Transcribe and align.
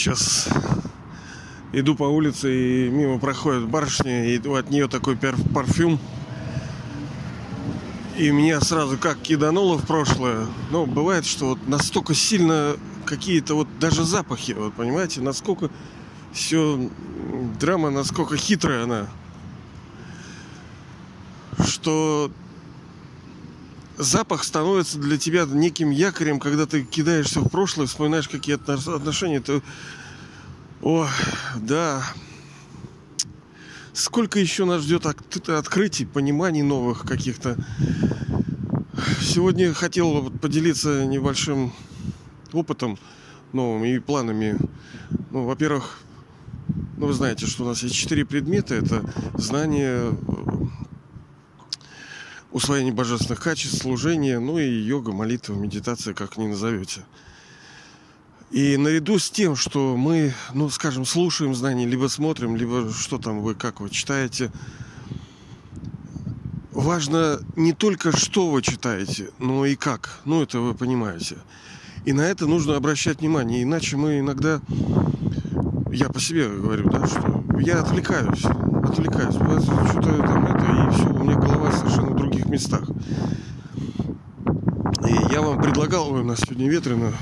сейчас 0.00 0.48
иду 1.72 1.94
по 1.94 2.04
улице 2.04 2.86
и 2.86 2.88
мимо 2.88 3.18
проходит 3.18 3.68
барышня, 3.68 4.26
и 4.26 4.38
от 4.48 4.70
нее 4.70 4.88
такой 4.88 5.16
парфюм. 5.16 6.00
И 8.16 8.30
меня 8.30 8.60
сразу 8.60 8.98
как 8.98 9.18
кидануло 9.18 9.78
в 9.78 9.86
прошлое. 9.86 10.46
Но 10.70 10.86
бывает, 10.86 11.26
что 11.26 11.50
вот 11.50 11.68
настолько 11.68 12.14
сильно 12.14 12.76
какие-то 13.04 13.54
вот 13.54 13.68
даже 13.78 14.04
запахи, 14.04 14.52
вот 14.52 14.72
понимаете, 14.74 15.20
насколько 15.20 15.70
все 16.32 16.90
драма, 17.58 17.90
насколько 17.90 18.36
хитрая 18.36 18.84
она, 18.84 19.06
что 21.66 22.30
запах 24.00 24.44
становится 24.44 24.98
для 24.98 25.18
тебя 25.18 25.44
неким 25.46 25.90
якорем, 25.90 26.40
когда 26.40 26.66
ты 26.66 26.82
кидаешься 26.82 27.40
в 27.40 27.48
прошлое, 27.48 27.86
вспоминаешь 27.86 28.28
какие-то 28.28 28.74
отношения, 28.74 29.40
ты... 29.40 29.62
О, 30.82 31.06
да. 31.56 32.02
Сколько 33.92 34.38
еще 34.38 34.64
нас 34.64 34.82
ждет 34.82 35.04
открытий, 35.04 36.06
пониманий 36.06 36.62
новых 36.62 37.02
каких-то. 37.02 37.56
Сегодня 39.20 39.74
хотел 39.74 40.30
поделиться 40.30 41.04
небольшим 41.04 41.72
опытом 42.52 42.98
новым 43.52 43.84
и 43.84 43.98
планами. 43.98 44.56
Ну, 45.30 45.44
во-первых, 45.44 45.98
ну, 46.96 47.06
вы 47.06 47.12
знаете, 47.12 47.46
что 47.46 47.64
у 47.64 47.66
нас 47.66 47.82
есть 47.82 47.94
четыре 47.94 48.24
предмета. 48.24 48.74
Это 48.74 49.04
знание, 49.34 50.14
усвоение 52.52 52.92
божественных 52.92 53.40
качеств, 53.40 53.82
служение, 53.82 54.38
ну 54.38 54.58
и 54.58 54.68
йога, 54.68 55.12
молитва, 55.12 55.54
медитация, 55.54 56.14
как 56.14 56.36
ни 56.36 56.46
назовете. 56.46 57.02
И 58.50 58.76
наряду 58.76 59.18
с 59.18 59.30
тем, 59.30 59.54
что 59.54 59.96
мы, 59.96 60.34
ну, 60.54 60.68
скажем, 60.70 61.04
слушаем 61.04 61.54
знания, 61.54 61.86
либо 61.86 62.08
смотрим, 62.08 62.56
либо 62.56 62.92
что 62.92 63.18
там 63.18 63.42
вы, 63.42 63.54
как 63.54 63.80
вы 63.80 63.90
читаете, 63.90 64.50
важно 66.72 67.40
не 67.54 67.72
только 67.72 68.16
что 68.16 68.50
вы 68.50 68.62
читаете, 68.62 69.30
но 69.38 69.64
и 69.66 69.76
как. 69.76 70.20
Ну, 70.24 70.42
это 70.42 70.58
вы 70.58 70.74
понимаете. 70.74 71.36
И 72.04 72.12
на 72.12 72.22
это 72.22 72.46
нужно 72.46 72.76
обращать 72.76 73.20
внимание. 73.20 73.62
Иначе 73.62 73.96
мы 73.96 74.18
иногда, 74.18 74.60
я 75.92 76.08
по 76.08 76.20
себе 76.20 76.48
говорю, 76.48 76.90
да, 76.90 77.06
что 77.06 77.44
я 77.60 77.80
отвлекаюсь, 77.80 78.44
отвлекаюсь. 78.44 79.34
Что-то 79.34 80.18
там 80.18 80.46
это, 80.46 80.64
и 80.64 80.94
все, 80.94 81.08
у 81.08 81.22
меня 81.22 81.36
голова 81.36 81.70
совершенно 81.70 82.09
местах. 82.50 82.88
И 85.06 85.32
я 85.32 85.40
вам 85.40 85.60
предлагал, 85.62 86.12
у 86.12 86.22
нас 86.22 86.40
сегодня 86.40 86.68
ветрено, 86.68 87.12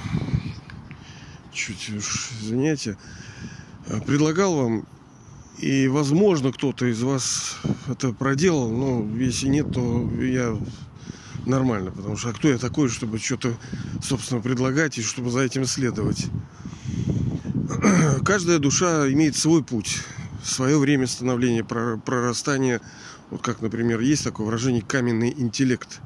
чуть 1.53 1.91
уж, 1.91 2.31
извиняйте, 2.41 2.97
предлагал 4.07 4.57
вам, 4.57 4.87
и, 5.59 5.89
возможно, 5.89 6.53
кто-то 6.53 6.87
из 6.87 7.03
вас 7.03 7.57
это 7.89 8.13
проделал, 8.13 8.71
но 8.71 9.05
если 9.17 9.49
нет, 9.49 9.73
то 9.73 10.11
я 10.21 10.57
нормально, 11.47 11.91
потому 11.91 12.17
что 12.17 12.31
а 12.31 12.33
кто 12.33 12.49
я 12.49 12.59
такой, 12.59 12.89
чтобы 12.89 13.19
что-то, 13.19 13.55
собственно, 14.03 14.41
предлагать 14.41 14.99
и 14.99 15.03
чтобы 15.03 15.31
за 15.31 15.41
этим 15.41 15.65
следовать. 15.65 16.27
Каждая 18.25 18.59
душа 18.59 19.11
имеет 19.11 19.37
свой 19.37 19.65
путь, 19.65 20.01
свое 20.45 20.79
время 20.79 21.07
становления, 21.07 21.65
прорастания. 21.65 22.81
Вот 23.31 23.43
как, 23.43 23.61
например, 23.61 24.01
есть 24.01 24.25
такое 24.25 24.47
выражение 24.47 24.83
«каменный 24.83 25.35
интеллект». 25.37 26.01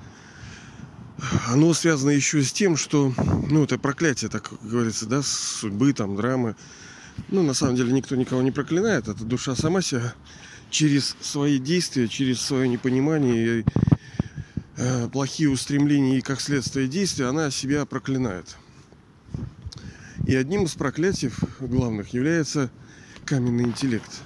Оно 1.46 1.72
связано 1.72 2.10
еще 2.10 2.42
с 2.42 2.52
тем, 2.52 2.76
что, 2.76 3.12
ну, 3.48 3.62
это 3.62 3.78
проклятие, 3.78 4.28
так 4.28 4.50
говорится, 4.62 5.06
да, 5.06 5.22
судьбы, 5.22 5.92
там, 5.92 6.16
драмы. 6.16 6.56
Ну, 7.28 7.42
на 7.42 7.54
самом 7.54 7.76
деле, 7.76 7.92
никто 7.92 8.16
никого 8.16 8.42
не 8.42 8.50
проклинает. 8.50 9.06
Это 9.06 9.22
душа 9.24 9.54
сама 9.54 9.82
себя 9.82 10.14
через 10.70 11.16
свои 11.20 11.58
действия, 11.58 12.08
через 12.08 12.40
свое 12.40 12.68
непонимание 12.68 13.64
Э, 14.76 15.06
плохие 15.08 15.50
устремления 15.50 16.18
и 16.18 16.22
как 16.22 16.40
следствие 16.40 16.88
действия, 16.88 17.26
она 17.26 17.50
себя 17.50 17.84
проклинает. 17.84 18.56
И 20.26 20.34
одним 20.34 20.64
из 20.64 20.74
проклятий 20.74 21.30
главных 21.60 22.14
является 22.14 22.70
каменный 23.24 23.64
интеллект. 23.64 24.22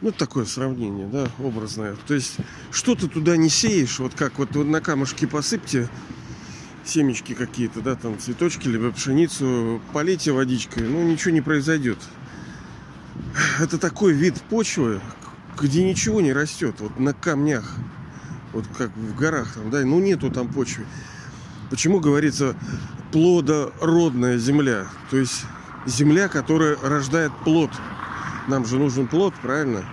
Ну, 0.00 0.12
такое 0.12 0.44
сравнение, 0.44 1.06
да, 1.06 1.28
образное. 1.38 1.96
То 2.06 2.14
есть, 2.14 2.36
что 2.70 2.94
ты 2.94 3.08
туда 3.08 3.36
не 3.36 3.48
сеешь, 3.48 3.98
вот 3.98 4.14
как 4.14 4.38
вот 4.38 4.54
на 4.54 4.80
камушки 4.80 5.26
посыпьте 5.26 5.88
семечки 6.84 7.34
какие-то, 7.34 7.80
да, 7.80 7.96
там 7.96 8.18
цветочки, 8.18 8.68
либо 8.68 8.92
пшеницу, 8.92 9.80
полейте 9.92 10.32
водичкой, 10.32 10.88
ну, 10.88 11.02
ничего 11.02 11.32
не 11.32 11.40
произойдет. 11.40 11.98
Это 13.60 13.78
такой 13.78 14.12
вид 14.12 14.40
почвы, 14.48 15.00
где 15.60 15.84
ничего 15.84 16.20
не 16.20 16.32
растет, 16.32 16.76
вот 16.78 16.98
на 17.00 17.12
камнях 17.12 17.74
вот 18.52 18.64
как 18.76 18.90
в 18.96 19.14
горах 19.16 19.52
там, 19.54 19.70
да, 19.70 19.84
ну 19.84 20.00
нету 20.00 20.30
там 20.30 20.48
почвы. 20.48 20.84
Почему 21.70 22.00
говорится 22.00 22.56
плодородная 23.12 24.38
земля? 24.38 24.86
То 25.10 25.16
есть 25.16 25.44
земля, 25.86 26.28
которая 26.28 26.76
рождает 26.82 27.32
плод. 27.44 27.70
Нам 28.48 28.64
же 28.64 28.78
нужен 28.78 29.06
плод, 29.06 29.34
правильно? 29.40 29.84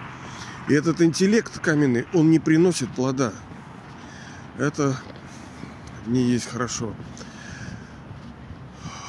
И 0.67 0.73
этот 0.73 1.01
интеллект 1.01 1.59
каменный, 1.59 2.05
он 2.13 2.31
не 2.31 2.39
приносит 2.39 2.89
плода. 2.89 3.33
Это 4.57 4.97
не 6.07 6.23
есть 6.23 6.47
хорошо. 6.47 6.93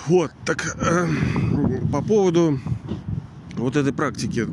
Вот, 0.07 0.33
так 0.45 0.77
э, 0.79 1.09
по 1.91 2.03
поводу 2.03 2.61
вот 3.57 3.77
этой 3.77 3.93
практики 3.93 4.47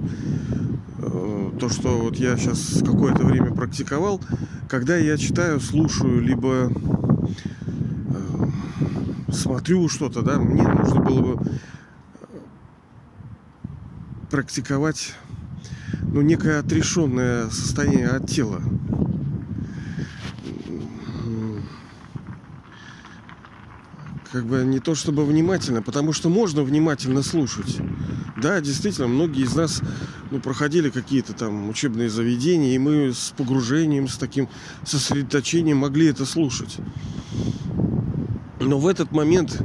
Э, 1.06 1.52
то, 1.60 1.70
что 1.70 1.90
вот 1.98 2.16
я 2.16 2.38
сейчас 2.38 2.82
какое-то 2.86 3.24
время 3.24 3.52
практиковал, 3.52 4.22
когда 4.70 4.96
я 4.96 5.18
читаю, 5.18 5.60
слушаю, 5.60 6.22
либо 6.22 6.72
э, 8.10 9.32
смотрю 9.32 9.90
что-то, 9.90 10.22
да, 10.22 10.40
мне 10.40 10.64
нужно 10.66 11.02
было 11.02 11.22
бы 11.22 11.52
практиковать 14.34 15.14
ну, 16.12 16.22
некое 16.22 16.58
отрешенное 16.58 17.52
состояние 17.52 18.08
от 18.08 18.28
тела. 18.28 18.64
Как 24.32 24.44
бы 24.44 24.64
не 24.64 24.80
то 24.80 24.96
чтобы 24.96 25.24
внимательно, 25.24 25.84
потому 25.84 26.14
что 26.14 26.30
можно 26.30 26.64
внимательно 26.64 27.22
слушать. 27.22 27.78
Да, 28.42 28.60
действительно, 28.60 29.08
многие 29.08 29.44
из 29.44 29.54
нас 29.54 29.82
ну, 30.32 30.40
проходили 30.40 30.90
какие-то 30.90 31.34
там 31.34 31.70
учебные 31.70 32.10
заведения, 32.10 32.74
и 32.74 32.80
мы 32.80 33.14
с 33.14 33.36
погружением, 33.38 34.08
с 34.08 34.18
таким 34.18 34.50
сосредоточением 34.84 35.78
могли 35.78 36.08
это 36.08 36.26
слушать. 36.26 36.78
Но 38.60 38.80
в 38.80 38.88
этот 38.88 39.12
момент 39.12 39.62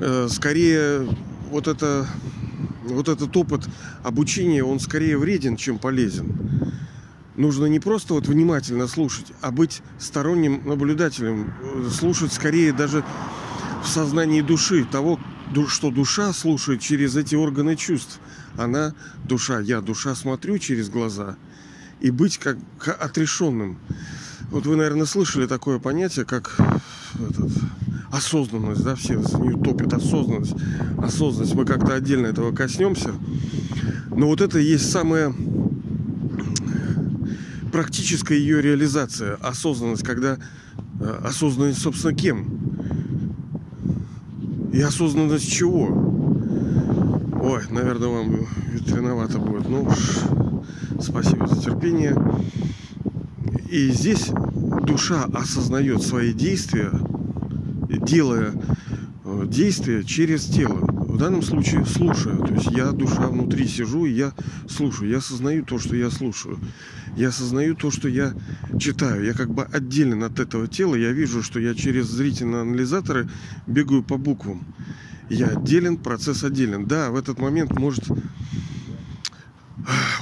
э, 0.00 0.28
скорее 0.30 1.08
вот 1.50 1.66
это 1.66 2.06
вот 2.86 3.08
этот 3.08 3.36
опыт 3.36 3.68
обучения, 4.02 4.64
он 4.64 4.80
скорее 4.80 5.18
вреден, 5.18 5.56
чем 5.56 5.78
полезен. 5.78 6.34
Нужно 7.36 7.66
не 7.66 7.80
просто 7.80 8.14
вот 8.14 8.26
внимательно 8.26 8.86
слушать, 8.86 9.32
а 9.42 9.50
быть 9.50 9.82
сторонним 9.98 10.62
наблюдателем, 10.66 11.52
э, 11.62 11.90
слушать 11.90 12.32
скорее 12.32 12.72
даже 12.72 13.04
в 13.82 13.88
сознании 13.88 14.40
души 14.40 14.86
того, 14.90 15.20
что 15.68 15.90
душа 15.90 16.32
слушает 16.32 16.80
через 16.80 17.14
эти 17.14 17.34
органы 17.34 17.76
чувств. 17.76 18.20
Она 18.56 18.94
душа, 19.24 19.60
я 19.60 19.80
душа 19.80 20.14
смотрю 20.14 20.58
через 20.58 20.88
глаза 20.88 21.36
и 22.00 22.10
быть 22.10 22.38
как 22.38 22.58
отрешенным. 23.00 23.78
Вот 24.50 24.66
вы, 24.66 24.76
наверное, 24.76 25.06
слышали 25.06 25.46
такое 25.46 25.78
понятие, 25.78 26.24
как 26.24 26.56
этот, 27.14 27.50
осознанность, 28.16 28.82
да, 28.82 28.94
все 28.94 29.20
за 29.22 29.38
нее 29.38 29.56
осознанность. 29.92 30.54
Осознанность, 30.98 31.54
мы 31.54 31.64
как-то 31.64 31.94
отдельно 31.94 32.26
этого 32.26 32.52
коснемся. 32.52 33.10
Но 34.14 34.26
вот 34.26 34.40
это 34.40 34.58
и 34.58 34.64
есть 34.64 34.90
самая 34.90 35.34
практическая 37.72 38.38
ее 38.38 38.62
реализация, 38.62 39.34
осознанность, 39.42 40.02
когда 40.02 40.38
э, 41.00 41.20
осознанность, 41.24 41.80
собственно, 41.80 42.14
кем? 42.14 42.46
И 44.72 44.80
осознанность 44.80 45.50
чего? 45.50 45.84
Ой, 47.42 47.62
наверное, 47.70 48.08
вам 48.08 48.46
ветреновато 48.72 49.38
будет. 49.38 49.68
Ну 49.68 49.82
уж, 49.82 50.20
спасибо 51.00 51.46
за 51.46 51.60
терпение. 51.62 52.16
И 53.70 53.90
здесь 53.90 54.30
душа 54.84 55.24
осознает 55.34 56.02
свои 56.02 56.32
действия, 56.32 56.90
делая 58.06 58.54
э, 59.24 59.44
действия 59.46 60.04
через 60.04 60.46
тело. 60.46 60.80
В 61.16 61.18
данном 61.18 61.42
случае 61.42 61.84
слушая. 61.84 62.36
То 62.36 62.54
есть 62.54 62.70
я, 62.70 62.92
душа 62.92 63.28
внутри 63.28 63.66
сижу, 63.66 64.06
и 64.06 64.12
я 64.12 64.32
слушаю. 64.68 65.10
Я 65.10 65.18
осознаю 65.18 65.64
то, 65.64 65.78
что 65.78 65.96
я 65.96 66.10
слушаю. 66.10 66.58
Я 67.16 67.28
осознаю 67.28 67.74
то, 67.74 67.90
что 67.90 68.08
я 68.08 68.34
читаю. 68.78 69.24
Я 69.24 69.32
как 69.32 69.50
бы 69.50 69.64
отдельно 69.64 70.26
от 70.26 70.38
этого 70.38 70.68
тела. 70.68 70.94
Я 70.94 71.12
вижу, 71.12 71.42
что 71.42 71.58
я 71.58 71.74
через 71.74 72.06
зрительные 72.06 72.62
анализаторы 72.62 73.28
бегаю 73.66 74.02
по 74.02 74.16
буквам. 74.16 74.64
Я 75.28 75.48
отделен, 75.48 75.96
процесс 75.96 76.44
отделен. 76.44 76.86
Да, 76.86 77.10
в 77.10 77.16
этот 77.16 77.38
момент 77.38 77.76
может 77.78 78.04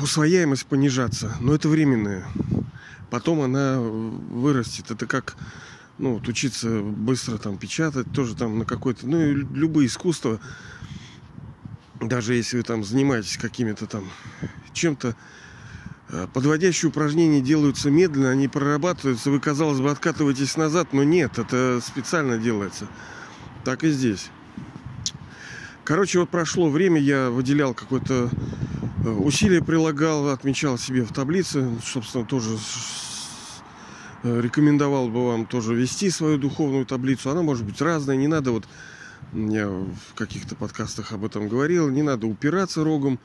усвояемость 0.01 0.67
понижаться, 0.67 1.37
но 1.41 1.55
это 1.55 1.69
временное. 1.69 2.25
Потом 3.11 3.41
она 3.41 3.81
вырастет. 3.81 4.91
Это 4.91 5.07
как 5.07 5.37
ну, 5.99 6.15
вот 6.15 6.29
учиться 6.29 6.81
быстро 6.81 7.39
там 7.39 7.57
печатать, 7.57 8.11
тоже 8.13 8.35
там 8.35 8.59
на 8.59 8.65
какой-то, 8.65 9.07
ну, 9.07 9.33
любые 9.33 9.87
искусства, 9.87 10.41
даже 12.01 12.35
если 12.35 12.57
вы 12.57 12.63
там 12.63 12.85
занимаетесь 12.85 13.37
какими-то 13.37 13.87
там 13.87 14.05
чем-то, 14.73 15.15
э, 16.11 16.27
подводящие 16.33 16.89
упражнения 16.89 17.41
делаются 17.41 17.91
медленно, 17.91 18.31
они 18.31 18.49
прорабатываются, 18.49 19.31
вы, 19.31 19.41
казалось 19.41 19.81
бы, 19.81 19.91
откатываетесь 19.91 20.57
назад, 20.57 20.93
но 20.93 21.05
нет, 21.05 21.39
это 21.39 21.81
специально 21.83 22.39
делается. 22.39 22.89
Так 23.65 23.85
и 23.85 23.91
здесь. 23.91 24.31
Короче, 25.85 26.19
вот 26.19 26.31
прошло 26.31 26.71
время, 26.71 27.01
я 27.01 27.31
выделял 27.31 27.73
какое-то 27.73 28.31
э, 29.05 29.09
усилие, 29.09 29.63
прилагал, 29.63 30.31
отмечал 30.31 30.77
себе 30.77 31.05
в 31.05 31.13
таблице, 31.13 31.71
собственно, 31.85 32.25
тоже 32.25 32.59
рекомендовал 34.25 35.09
бы 35.09 35.27
вам 35.27 35.47
тоже 35.47 35.75
вести 35.75 36.11
свою 36.11 36.39
духовную 36.39 36.87
таблицу. 36.87 37.31
Она 37.31 37.43
может 37.43 37.65
быть 37.65 37.81
разная, 37.81 38.17
не 38.17 38.29
надо 38.29 38.53
вот 38.53 38.65
я 39.33 39.69
в 39.69 40.15
каких-то 40.15 40.55
подкастах 40.55 41.13
об 41.13 41.25
этом 41.25 41.49
говорил, 41.49 41.91
не 41.91 42.03
надо 42.03 42.27
упираться 42.27 42.85
рогом. 42.85 43.19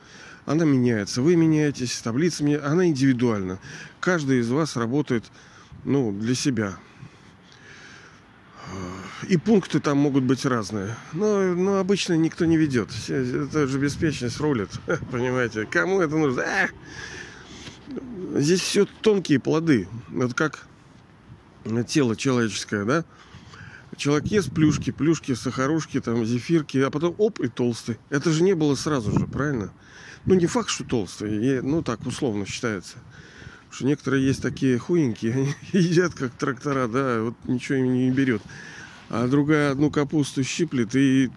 Она 0.46 0.64
меняется, 0.64 1.22
вы 1.22 1.36
меняетесь, 1.36 2.00
таблица 2.00 2.42
меняется, 2.42 2.68
она 2.68 2.86
индивидуальна. 2.86 3.58
Каждый 4.00 4.40
из 4.40 4.50
вас 4.50 4.76
работает 4.76 5.24
ну, 5.84 6.12
для 6.12 6.34
себя. 6.34 6.76
И 9.28 9.36
пункты 9.36 9.80
там 9.80 9.98
могут 9.98 10.24
быть 10.24 10.44
разные. 10.46 10.96
Но, 11.12 11.54
но 11.54 11.78
обычно 11.78 12.14
никто 12.14 12.44
не 12.44 12.56
ведет. 12.56 12.88
Это 13.08 13.66
же 13.66 13.78
беспечность 13.78 14.40
рулит. 14.40 14.70
Понимаете? 15.12 15.66
Кому 15.66 16.00
это 16.00 16.16
нужно? 16.16 16.42
А! 16.42 16.68
Здесь 18.38 18.60
все 18.60 18.86
тонкие 18.86 19.40
плоды. 19.40 19.88
Вот 20.08 20.34
как 20.34 20.66
тело 21.84 22.16
человеческое, 22.16 22.84
да? 22.84 23.04
Человек 23.96 24.26
ест 24.26 24.52
плюшки, 24.52 24.90
плюшки, 24.92 25.34
сахарушки, 25.34 26.00
там, 26.00 26.24
зефирки, 26.24 26.78
а 26.78 26.90
потом 26.90 27.14
оп, 27.18 27.40
и 27.40 27.48
толстый. 27.48 27.98
Это 28.08 28.30
же 28.30 28.42
не 28.42 28.54
было 28.54 28.74
сразу 28.74 29.18
же, 29.18 29.26
правильно? 29.26 29.72
Ну, 30.26 30.34
не 30.34 30.46
факт, 30.46 30.68
что 30.68 30.84
толстый, 30.84 31.60
ну, 31.62 31.82
так 31.82 32.06
условно 32.06 32.46
считается. 32.46 32.98
Потому 33.60 33.72
что 33.72 33.86
некоторые 33.86 34.26
есть 34.26 34.42
такие 34.42 34.78
хуенькие, 34.78 35.32
они 35.34 35.54
едят 35.72 36.14
как 36.14 36.32
трактора, 36.32 36.86
да, 36.88 37.22
вот 37.22 37.34
ничего 37.44 37.78
им 37.78 37.94
не 37.94 38.10
берет. 38.10 38.42
А 39.08 39.26
другая 39.26 39.72
одну 39.72 39.90
капусту 39.90 40.44
щиплет 40.44 40.94
и 40.94 41.30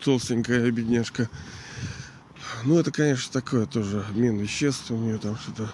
толстенькая 0.00 0.70
бедняжка. 0.70 1.30
Ну, 2.64 2.78
это, 2.78 2.90
конечно, 2.90 3.32
такое 3.32 3.66
тоже 3.66 4.04
обмен 4.08 4.36
веществ. 4.38 4.90
У 4.90 4.96
нее 4.96 5.18
там 5.18 5.36
что-то 5.36 5.70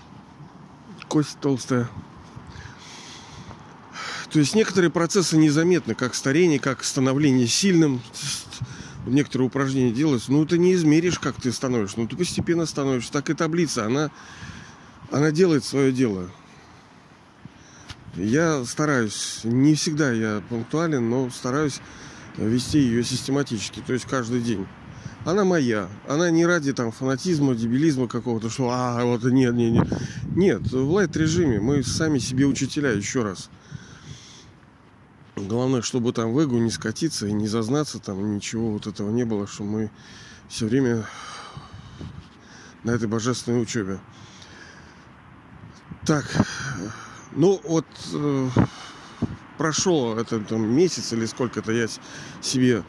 кость 1.08 1.38
толстая. 1.40 1.88
То 4.31 4.38
есть 4.38 4.55
некоторые 4.55 4.91
процессы 4.91 5.37
незаметны, 5.37 5.94
как 5.94 6.15
старение, 6.15 6.61
как 6.61 6.85
становление 6.85 7.49
сильным. 7.49 8.00
Некоторые 9.06 9.49
упражнения 9.49 9.93
делаются. 9.93 10.31
Ну, 10.31 10.44
ты 10.47 10.59
не 10.59 10.75
измеришь, 10.75 11.19
как 11.19 11.41
ты 11.41 11.50
становишься. 11.50 11.99
Ну, 11.99 12.06
ты 12.06 12.17
постепенно 12.17 12.67
становишься. 12.67 13.12
Так 13.12 13.31
и 13.31 13.35
таблица, 13.35 13.87
она, 13.87 14.11
она 15.11 15.32
делает 15.32 15.65
свое 15.65 15.91
дело. 15.91 16.31
Я 18.15 18.65
стараюсь, 18.65 19.41
не 19.44 19.75
всегда 19.75 20.12
я 20.12 20.43
пунктуален, 20.49 21.09
но 21.09 21.31
стараюсь 21.31 21.81
вести 22.37 22.79
ее 22.79 23.05
систематически, 23.05 23.82
то 23.87 23.93
есть 23.93 24.05
каждый 24.05 24.41
день. 24.41 24.67
Она 25.25 25.44
моя. 25.44 25.88
Она 26.09 26.31
не 26.31 26.47
ради 26.47 26.73
там 26.73 26.93
фанатизма, 26.93 27.55
дебилизма 27.55 28.09
какого-то, 28.09 28.50
что 28.50 28.71
а, 28.71 29.05
вот 29.05 29.23
нет, 29.25 29.55
нет, 29.55 29.73
нет. 29.73 29.88
Нет, 30.35 30.73
в 30.73 30.91
лайт-режиме 30.91 31.61
мы 31.61 31.82
сами 31.82 32.19
себе 32.19 32.47
учителя, 32.47 32.91
еще 32.91 33.23
раз. 33.23 33.50
Главное, 35.48 35.82
чтобы 35.82 36.12
там 36.12 36.32
в 36.32 36.42
эгу 36.42 36.58
не 36.58 36.70
скатиться 36.70 37.26
и 37.26 37.32
не 37.32 37.48
зазнаться, 37.48 37.98
там 37.98 38.34
ничего 38.34 38.72
вот 38.72 38.87
этого 38.87 39.10
не 39.10 39.25
было, 39.25 39.46
что 39.46 39.64
мы 39.64 39.90
все 40.48 40.66
время 40.66 41.06
на 42.84 42.90
этой 42.90 43.08
божественной 43.08 43.62
учебе. 43.62 43.98
Так, 46.06 46.25
ну 47.32 47.60
вот 47.64 47.87
э, 48.12 48.48
прошел 49.58 50.19
это 50.19 50.40
там 50.40 50.66
месяц 50.66 51.12
или 51.12 51.26
сколько-то 51.26 51.72
я 51.72 51.86
себе 52.40 52.82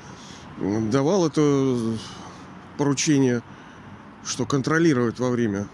давал 0.57 1.27
это 1.27 1.97
поручение, 2.77 3.41
что 4.25 4.45
контролировать 4.45 5.19
во 5.19 5.29
время 5.29 5.67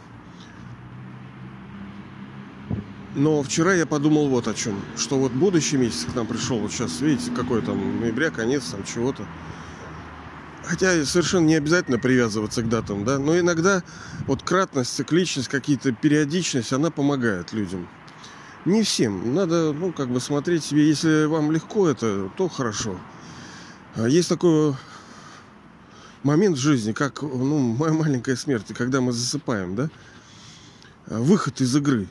Но 3.17 3.41
вчера 3.41 3.73
я 3.73 3.87
подумал 3.87 4.29
вот 4.29 4.47
о 4.47 4.53
чем. 4.53 4.79
Что 4.95 5.17
вот 5.17 5.31
будущий 5.31 5.75
месяц 5.75 6.05
к 6.05 6.13
нам 6.13 6.27
пришел. 6.27 6.59
Вот 6.59 6.71
сейчас, 6.71 7.01
видите, 7.01 7.31
какой 7.31 7.63
там 7.63 7.99
ноября, 7.99 8.29
конец 8.29 8.65
там 8.65 8.83
чего-то. 8.83 9.25
Хотя 10.63 11.03
совершенно 11.03 11.47
не 11.47 11.55
обязательно 11.55 11.97
привязываться 11.97 12.61
к 12.61 12.69
датам, 12.69 13.05
да. 13.05 13.17
Но 13.17 13.39
иногда 13.39 13.81
вот 14.27 14.43
кратность, 14.43 14.93
цикличность, 14.93 15.47
какие-то 15.47 15.93
периодичность, 15.93 16.71
она 16.71 16.91
помогает 16.91 17.53
людям. 17.53 17.87
Не 18.65 18.83
всем. 18.83 19.33
Надо, 19.33 19.73
ну, 19.73 19.91
как 19.93 20.09
бы 20.09 20.19
смотреть 20.19 20.63
себе. 20.63 20.87
Если 20.87 21.25
вам 21.25 21.51
легко 21.51 21.89
это, 21.89 22.29
то 22.37 22.47
хорошо. 22.47 22.99
А 23.95 24.07
есть 24.07 24.29
такой 24.29 24.75
момент 26.21 26.57
в 26.57 26.61
жизни, 26.61 26.91
как 26.91 27.23
ну, 27.23 27.57
моя 27.73 27.93
маленькая 27.93 28.35
смерть, 28.35 28.67
когда 28.77 29.01
мы 29.01 29.11
засыпаем, 29.11 29.75
да? 29.75 29.89
Выход 31.07 31.61
из 31.61 31.75
игры 31.75 32.07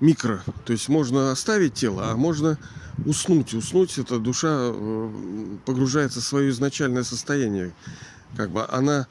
микро. 0.00 0.42
То 0.64 0.72
есть 0.72 0.88
можно 0.88 1.30
оставить 1.30 1.74
тело, 1.74 2.10
а 2.10 2.16
можно 2.16 2.58
уснуть. 3.04 3.54
Уснуть 3.54 3.98
это 3.98 4.18
душа 4.18 4.48
э, 4.50 5.10
погружается 5.64 6.20
в 6.20 6.24
свое 6.24 6.50
изначальное 6.50 7.04
состояние. 7.04 7.72
Как 8.36 8.50
бы 8.50 8.66
она, 8.66 9.06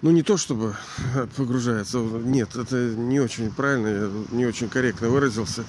ну 0.00 0.10
не 0.10 0.22
то 0.22 0.36
чтобы 0.36 0.76
погружается, 1.36 1.98
нет, 1.98 2.54
это 2.56 2.94
не 2.94 3.20
очень 3.20 3.50
правильно, 3.50 3.88
я 3.88 4.10
не 4.30 4.46
очень 4.46 4.68
корректно 4.68 5.08
выразился. 5.08 5.64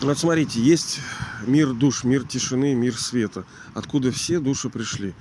Вот 0.00 0.18
смотрите, 0.18 0.62
есть 0.62 1.00
мир 1.46 1.74
душ, 1.74 2.04
мир 2.04 2.26
тишины, 2.26 2.74
мир 2.74 2.96
света, 2.96 3.44
откуда 3.74 4.10
все 4.10 4.40
души 4.40 4.70
пришли. 4.70 5.14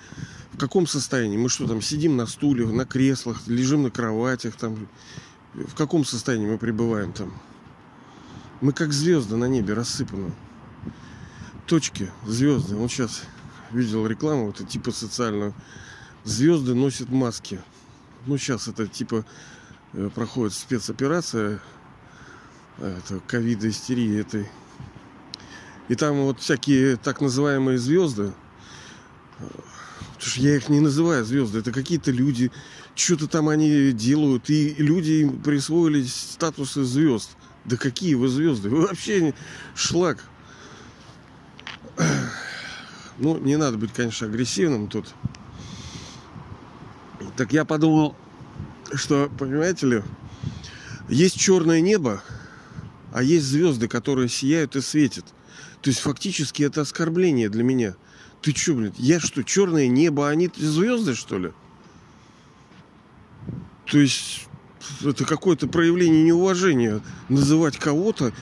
В 0.53 0.58
каком 0.58 0.88
состоянии? 0.88 1.38
Мы 1.38 1.50
что 1.50 1.67
там, 1.67 1.82
сидим 1.82 2.15
на 2.15 2.25
стуле, 2.25 2.65
на 2.65 2.86
креслах, 2.86 3.41
лежим 3.48 3.84
на 3.84 3.91
кроватях, 3.91 4.55
там, 4.55 4.88
в 5.53 5.75
каком 5.75 6.05
состоянии 6.05 6.48
мы 6.48 6.58
пребываем 6.58 7.12
там? 7.12 7.34
Мы 8.62 8.74
как 8.74 8.92
звезды 8.92 9.38
на 9.38 9.46
небе 9.46 9.74
рассыпаны. 9.74 10.34
Точки, 11.66 12.12
звезды. 12.28 12.75
Вот 12.75 12.92
сейчас 12.92 13.24
видел 13.72 14.06
рекламу, 14.06 14.50
это 14.50 14.66
типа 14.66 14.92
социальную. 14.92 15.54
Звезды 16.25 16.74
носят 16.74 17.10
маски. 17.10 17.62
Ну, 18.25 18.38
сейчас 18.38 18.68
это 18.68 18.86
типа 18.86 19.25
э, 19.94 20.10
проходит 20.13 20.54
спецоперация 20.54 21.62
э, 22.80 22.98
это 22.98 23.22
ковида 23.22 23.70
истерии 23.70 24.20
этой. 24.20 24.46
И 25.88 25.96
там 25.96 26.18
вот 26.24 26.42
всякие 26.42 26.98
так 26.98 27.22
называемые 27.22 27.78
звезды, 27.78 28.24
э, 28.24 28.32
потому 29.39 30.20
что 30.20 30.42
я 30.42 30.58
их 30.58 30.68
не 30.68 30.82
называю 30.82 31.24
звезды, 31.24 31.60
это 31.60 31.72
какие-то 31.72 32.12
люди, 32.12 32.51
что-то 32.94 33.28
там 33.28 33.48
они 33.48 33.94
делают, 33.94 34.50
и 34.50 34.75
люди 34.78 35.12
им 35.22 35.42
присвоили 35.42 36.04
статусы 36.04 36.84
звезд. 36.84 37.38
Да 37.66 37.78
какие 37.78 38.16
вы 38.16 38.28
звезды? 38.30 38.70
Вы 38.70 38.88
вообще 38.88 39.34
шлак. 39.75 40.24
Ну, 43.18 43.38
не 43.38 43.58
надо 43.58 43.78
быть, 43.78 43.94
конечно, 43.94 44.28
агрессивным 44.28 44.88
тут. 44.88 45.13
Так 47.36 47.51
я 47.51 47.66
подумал, 47.66 48.16
что, 48.94 49.30
понимаете 49.38 49.88
ли, 49.88 50.04
есть 51.10 51.39
черное 51.39 51.82
небо, 51.82 52.24
а 53.12 53.24
есть 53.24 53.46
звезды, 53.46 53.88
которые 53.88 54.30
сияют 54.30 54.75
и 54.75 54.82
светят. 54.82 55.25
То 55.82 55.89
есть 55.89 56.00
фактически 56.01 56.63
это 56.63 56.82
оскорбление 56.82 57.50
для 57.50 57.63
меня. 57.63 57.96
Ты 58.42 58.56
что, 58.56 58.74
блин, 58.74 58.94
я 58.98 59.20
что, 59.20 59.44
черное 59.44 59.88
небо, 59.88 60.28
а 60.28 60.32
они 60.32 60.50
звезды, 60.56 61.16
что 61.16 61.38
ли? 61.38 61.51
То 63.86 64.00
есть 64.00 64.49
это 65.01 65.25
какое-то 65.25 65.67
проявление 65.67 66.24
неуважения 66.24 67.01
называть 67.27 67.77
кого-то, 67.77 68.33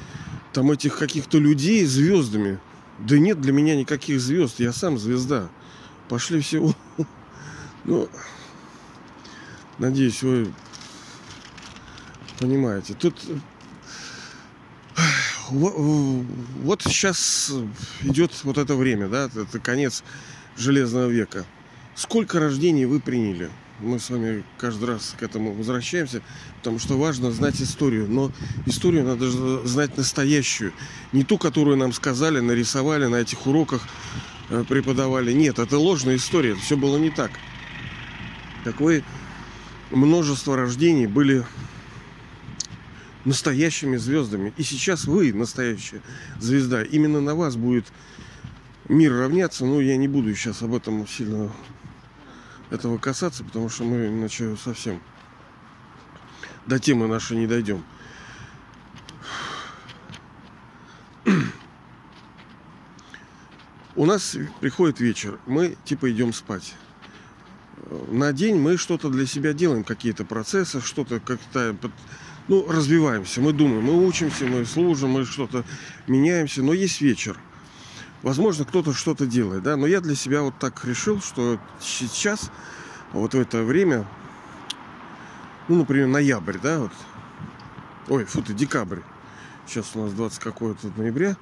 там 0.53 0.71
этих 0.71 0.97
каких-то 0.97 1.37
людей 1.37 1.85
звездами. 1.85 2.59
Да 2.99 3.17
нет 3.17 3.39
для 3.41 3.53
меня 3.53 3.75
никаких 3.75 4.19
звезд, 4.19 4.59
я 4.59 4.73
сам 4.73 4.97
звезда. 4.97 5.49
Пошли 6.09 6.41
все. 6.41 6.73
Ну, 7.83 8.09
надеюсь, 9.77 10.23
вы 10.23 10.51
понимаете. 12.39 12.93
Тут 12.95 13.15
вот 15.49 16.81
сейчас 16.81 17.53
идет 18.01 18.31
вот 18.43 18.57
это 18.57 18.75
время, 18.75 19.07
да, 19.07 19.25
это 19.25 19.59
конец 19.59 20.03
железного 20.57 21.07
века. 21.07 21.45
Сколько 21.95 22.39
рождений 22.39 22.85
вы 22.85 22.99
приняли? 22.99 23.49
Мы 23.79 23.99
с 23.99 24.09
вами 24.09 24.43
каждый 24.57 24.85
раз 24.85 25.13
к 25.19 25.21
этому 25.21 25.53
возвращаемся, 25.53 26.23
потому 26.57 26.79
что 26.79 26.97
важно 26.97 27.29
знать 27.31 27.61
историю. 27.61 28.07
Но 28.09 28.31
историю 28.65 29.03
надо 29.03 29.29
знать 29.67 29.95
настоящую. 29.97 30.73
Не 31.13 31.23
ту, 31.23 31.37
которую 31.37 31.77
нам 31.77 31.93
сказали, 31.93 32.39
нарисовали 32.39 33.05
на 33.05 33.17
этих 33.17 33.45
уроках, 33.45 33.87
э, 34.49 34.63
преподавали. 34.67 35.31
Нет, 35.31 35.59
это 35.59 35.77
ложная 35.77 36.15
история. 36.15 36.55
Все 36.55 36.75
было 36.75 36.97
не 36.97 37.11
так. 37.11 37.29
Такое 38.63 39.03
множество 39.91 40.57
рождений 40.57 41.05
были 41.05 41.45
настоящими 43.25 43.97
звездами. 43.97 44.53
И 44.57 44.63
сейчас 44.63 45.05
вы 45.05 45.33
настоящая 45.33 46.01
звезда. 46.39 46.81
Именно 46.81 47.21
на 47.21 47.35
вас 47.35 47.55
будет 47.55 47.85
мир 48.89 49.13
равняться. 49.13 49.65
Но 49.65 49.81
я 49.81 49.97
не 49.97 50.07
буду 50.07 50.33
сейчас 50.33 50.63
об 50.63 50.73
этом 50.73 51.07
сильно 51.07 51.51
этого 52.69 52.97
касаться, 52.97 53.43
потому 53.43 53.69
что 53.69 53.83
мы 53.83 54.07
иначе 54.07 54.55
совсем 54.57 55.01
до 56.65 56.79
темы 56.79 57.07
нашей 57.07 57.37
не 57.37 57.47
дойдем. 57.47 57.83
У 63.95 64.05
нас 64.05 64.37
приходит 64.59 64.99
вечер, 64.99 65.39
мы 65.47 65.75
типа 65.83 66.11
идем 66.11 66.31
спать. 66.31 66.75
На 68.09 68.31
день 68.31 68.55
мы 68.55 68.77
что-то 68.77 69.09
для 69.09 69.25
себя 69.25 69.53
делаем, 69.53 69.83
какие-то 69.83 70.23
процессы, 70.25 70.81
что-то 70.81 71.19
как-то 71.19 71.75
ну, 72.47 72.65
развиваемся, 72.69 73.41
мы 73.41 73.53
думаем, 73.53 73.83
мы 73.83 74.05
учимся, 74.05 74.45
мы 74.45 74.65
служим, 74.65 75.11
мы 75.11 75.25
что-то 75.25 75.65
меняемся, 76.05 76.61
но 76.61 76.73
есть 76.73 77.01
вечер. 77.01 77.37
Возможно, 78.23 78.65
кто-то 78.65 78.93
что-то 78.93 79.27
делает, 79.27 79.63
да, 79.63 79.77
но 79.77 79.85
я 79.85 80.01
для 80.01 80.15
себя 80.15 80.41
вот 80.41 80.57
так 80.57 80.83
решил, 80.85 81.21
что 81.21 81.59
сейчас, 81.79 82.51
вот 83.13 83.33
в 83.33 83.39
это 83.39 83.63
время, 83.63 84.07
ну, 85.67 85.77
например, 85.77 86.07
ноябрь, 86.07 86.57
да, 86.57 86.79
вот, 86.79 86.91
ой, 88.07 88.25
фу 88.25 88.41
ты, 88.41 88.53
декабрь, 88.53 89.01
сейчас 89.67 89.91
у 89.95 90.03
нас 90.03 90.13
20 90.13 90.39
какое-то 90.39 90.91
ноября, 90.97 91.37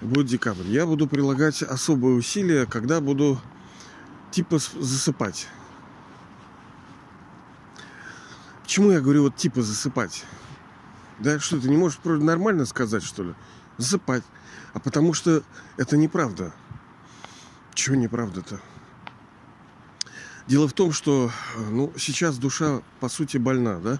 будет 0.00 0.26
декабрь, 0.26 0.66
я 0.66 0.86
буду 0.86 1.08
прилагать 1.08 1.62
особые 1.62 2.14
усилия, 2.14 2.66
когда 2.66 3.00
буду 3.00 3.40
типа 4.30 4.58
засыпать. 4.58 5.48
Почему 8.62 8.92
я 8.92 9.00
говорю 9.00 9.22
вот 9.22 9.36
типа 9.36 9.62
засыпать? 9.62 10.24
Да 11.18 11.40
что 11.40 11.60
ты 11.60 11.68
не 11.68 11.76
можешь 11.76 11.98
нормально 12.04 12.66
сказать, 12.66 13.02
что 13.02 13.24
ли? 13.24 13.34
Засыпать. 13.78 14.22
А 14.74 14.80
потому 14.80 15.14
что 15.14 15.42
это 15.76 15.96
неправда. 15.96 16.52
Чего 17.74 17.96
неправда-то? 17.96 18.60
Дело 20.46 20.66
в 20.66 20.72
том, 20.72 20.92
что 20.92 21.30
ну, 21.70 21.92
сейчас 21.96 22.38
душа, 22.38 22.80
по 23.00 23.08
сути, 23.08 23.36
больна, 23.36 23.78
да? 23.78 23.98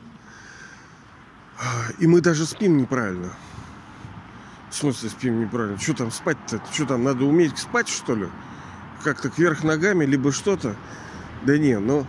И 1.99 2.07
мы 2.07 2.21
даже 2.21 2.47
спим 2.47 2.77
неправильно. 2.77 3.33
В 4.71 4.75
смысле 4.75 5.11
спим 5.11 5.41
неправильно? 5.41 5.79
Что 5.79 5.95
там 5.95 6.11
спать-то? 6.11 6.63
Что 6.73 6.87
там, 6.87 7.05
надо 7.05 7.25
уметь 7.25 7.59
спать, 7.59 7.89
что 7.89 8.15
ли? 8.15 8.29
Как-то 9.05 9.31
кверх 9.31 9.65
ногами, 9.65 10.05
либо 10.05 10.33
что-то? 10.33 10.77
Да 11.45 11.57
не, 11.57 11.79
но 11.79 12.07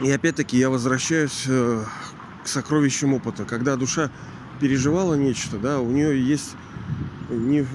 и 0.00 0.10
опять-таки 0.10 0.58
я 0.58 0.68
возвращаюсь 0.68 1.44
э, 1.46 1.84
к 2.44 2.48
сокровищам 2.48 3.14
опыта. 3.14 3.44
Когда 3.44 3.76
душа 3.76 4.10
переживала 4.60 5.14
нечто, 5.14 5.58
да, 5.58 5.80
у 5.80 5.90
нее 5.90 6.22
есть 6.22 6.56
не, 7.28 7.66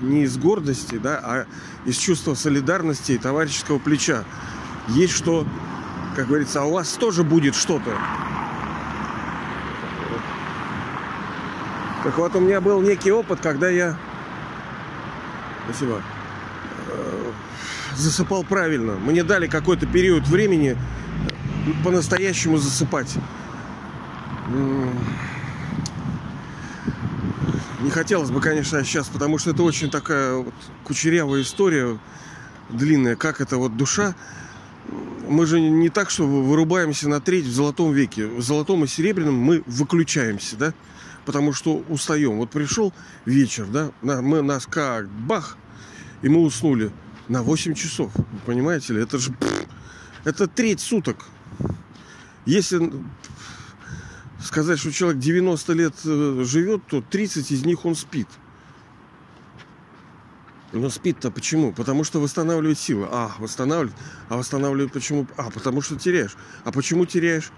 не 0.00 0.22
из 0.24 0.36
гордости, 0.38 0.96
да, 0.96 1.20
а 1.22 1.46
из 1.84 1.96
чувства 1.96 2.34
солидарности 2.34 3.12
и 3.12 3.18
товарищеского 3.18 3.78
плеча. 3.78 4.24
Есть 4.88 5.14
что, 5.14 5.46
как 6.14 6.28
говорится, 6.28 6.62
а 6.62 6.64
у 6.64 6.72
вас 6.72 6.92
тоже 6.92 7.22
будет 7.24 7.54
что-то. 7.54 7.90
Так 12.04 12.18
вот, 12.18 12.36
у 12.36 12.40
меня 12.40 12.60
был 12.60 12.80
некий 12.80 13.10
опыт, 13.10 13.40
когда 13.40 13.68
я... 13.68 13.98
Спасибо. 15.64 16.00
Э, 16.88 17.32
засыпал 17.96 18.44
правильно. 18.44 18.92
Мне 18.94 19.24
дали 19.24 19.48
какой-то 19.48 19.86
период 19.86 20.28
времени 20.28 20.76
по-настоящему 21.82 22.58
засыпать. 22.58 23.12
Не 27.86 27.92
хотелось 27.92 28.32
бы, 28.32 28.40
конечно, 28.40 28.82
сейчас, 28.82 29.06
потому 29.06 29.38
что 29.38 29.50
это 29.50 29.62
очень 29.62 29.92
такая 29.92 30.34
вот 30.34 30.54
кучерявая 30.82 31.42
история, 31.42 31.96
длинная, 32.68 33.14
как 33.14 33.40
это 33.40 33.58
вот 33.58 33.76
душа. 33.76 34.16
Мы 35.28 35.46
же 35.46 35.60
не 35.60 35.88
так, 35.88 36.10
что 36.10 36.26
вырубаемся 36.26 37.08
на 37.08 37.20
треть 37.20 37.44
в 37.44 37.52
золотом 37.52 37.92
веке. 37.92 38.26
В 38.26 38.42
золотом 38.42 38.82
и 38.82 38.88
серебряном 38.88 39.36
мы 39.36 39.62
выключаемся, 39.66 40.56
да, 40.56 40.74
потому 41.24 41.52
что 41.52 41.84
устаем. 41.88 42.38
Вот 42.38 42.50
пришел 42.50 42.92
вечер, 43.24 43.66
да, 43.66 43.92
мы 44.02 44.42
нас 44.42 44.66
как 44.66 45.08
бах, 45.08 45.56
и 46.22 46.28
мы 46.28 46.40
уснули 46.40 46.90
на 47.28 47.44
8 47.44 47.74
часов. 47.74 48.10
Понимаете 48.46 48.94
ли, 48.94 49.02
это 49.02 49.16
же 49.20 49.32
это 50.24 50.48
треть 50.48 50.80
суток. 50.80 51.24
Если 52.46 52.92
сказать, 54.46 54.78
что 54.78 54.92
человек 54.92 55.20
90 55.20 55.72
лет 55.74 55.94
э, 56.04 56.44
живет, 56.44 56.86
то 56.86 57.02
30 57.02 57.50
из 57.50 57.64
них 57.64 57.84
он 57.84 57.94
спит. 57.94 58.28
Но 60.72 60.90
спит-то 60.90 61.30
почему? 61.30 61.72
Потому 61.72 62.04
что 62.04 62.20
восстанавливает 62.20 62.78
силы. 62.78 63.08
А, 63.10 63.32
восстанавливает. 63.38 63.96
А 64.28 64.36
восстанавливает 64.36 64.92
почему? 64.92 65.26
А, 65.36 65.50
потому 65.50 65.80
что 65.80 65.96
теряешь. 65.96 66.36
А 66.64 66.72
почему 66.72 67.06
теряешь? 67.06 67.50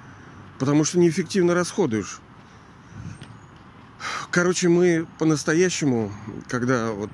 Потому 0.59 0.85
что 0.85 0.99
неэффективно 0.99 1.55
расходуешь. 1.55 2.21
Короче, 4.31 4.69
мы 4.69 5.07
по-настоящему, 5.19 6.13
когда 6.49 6.93
вот 6.93 7.11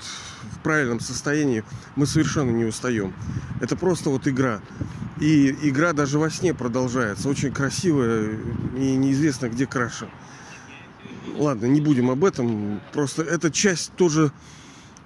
в 0.53 0.59
правильном 0.63 1.01
состоянии, 1.01 1.65
мы 1.97 2.07
совершенно 2.07 2.51
не 2.51 2.65
устаем. 2.65 3.15
Это 3.61 3.77
просто 3.77 4.11
вот 4.11 4.29
игра. 4.29 4.61
И 5.21 5.51
игра 5.63 5.93
даже 5.93 6.19
во 6.19 6.31
сне 6.31 6.55
продолжается. 6.55 7.29
Очень 7.29 7.53
красивая 7.53 8.31
и 8.77 8.97
неизвестно 8.97 9.49
где 9.49 9.67
краше. 9.67 10.09
Ладно, 11.37 11.67
не 11.67 11.81
будем 11.81 12.11
об 12.11 12.25
этом. 12.25 12.81
Просто 12.93 13.23
это 13.23 13.51
часть 13.51 13.93
тоже 13.95 14.33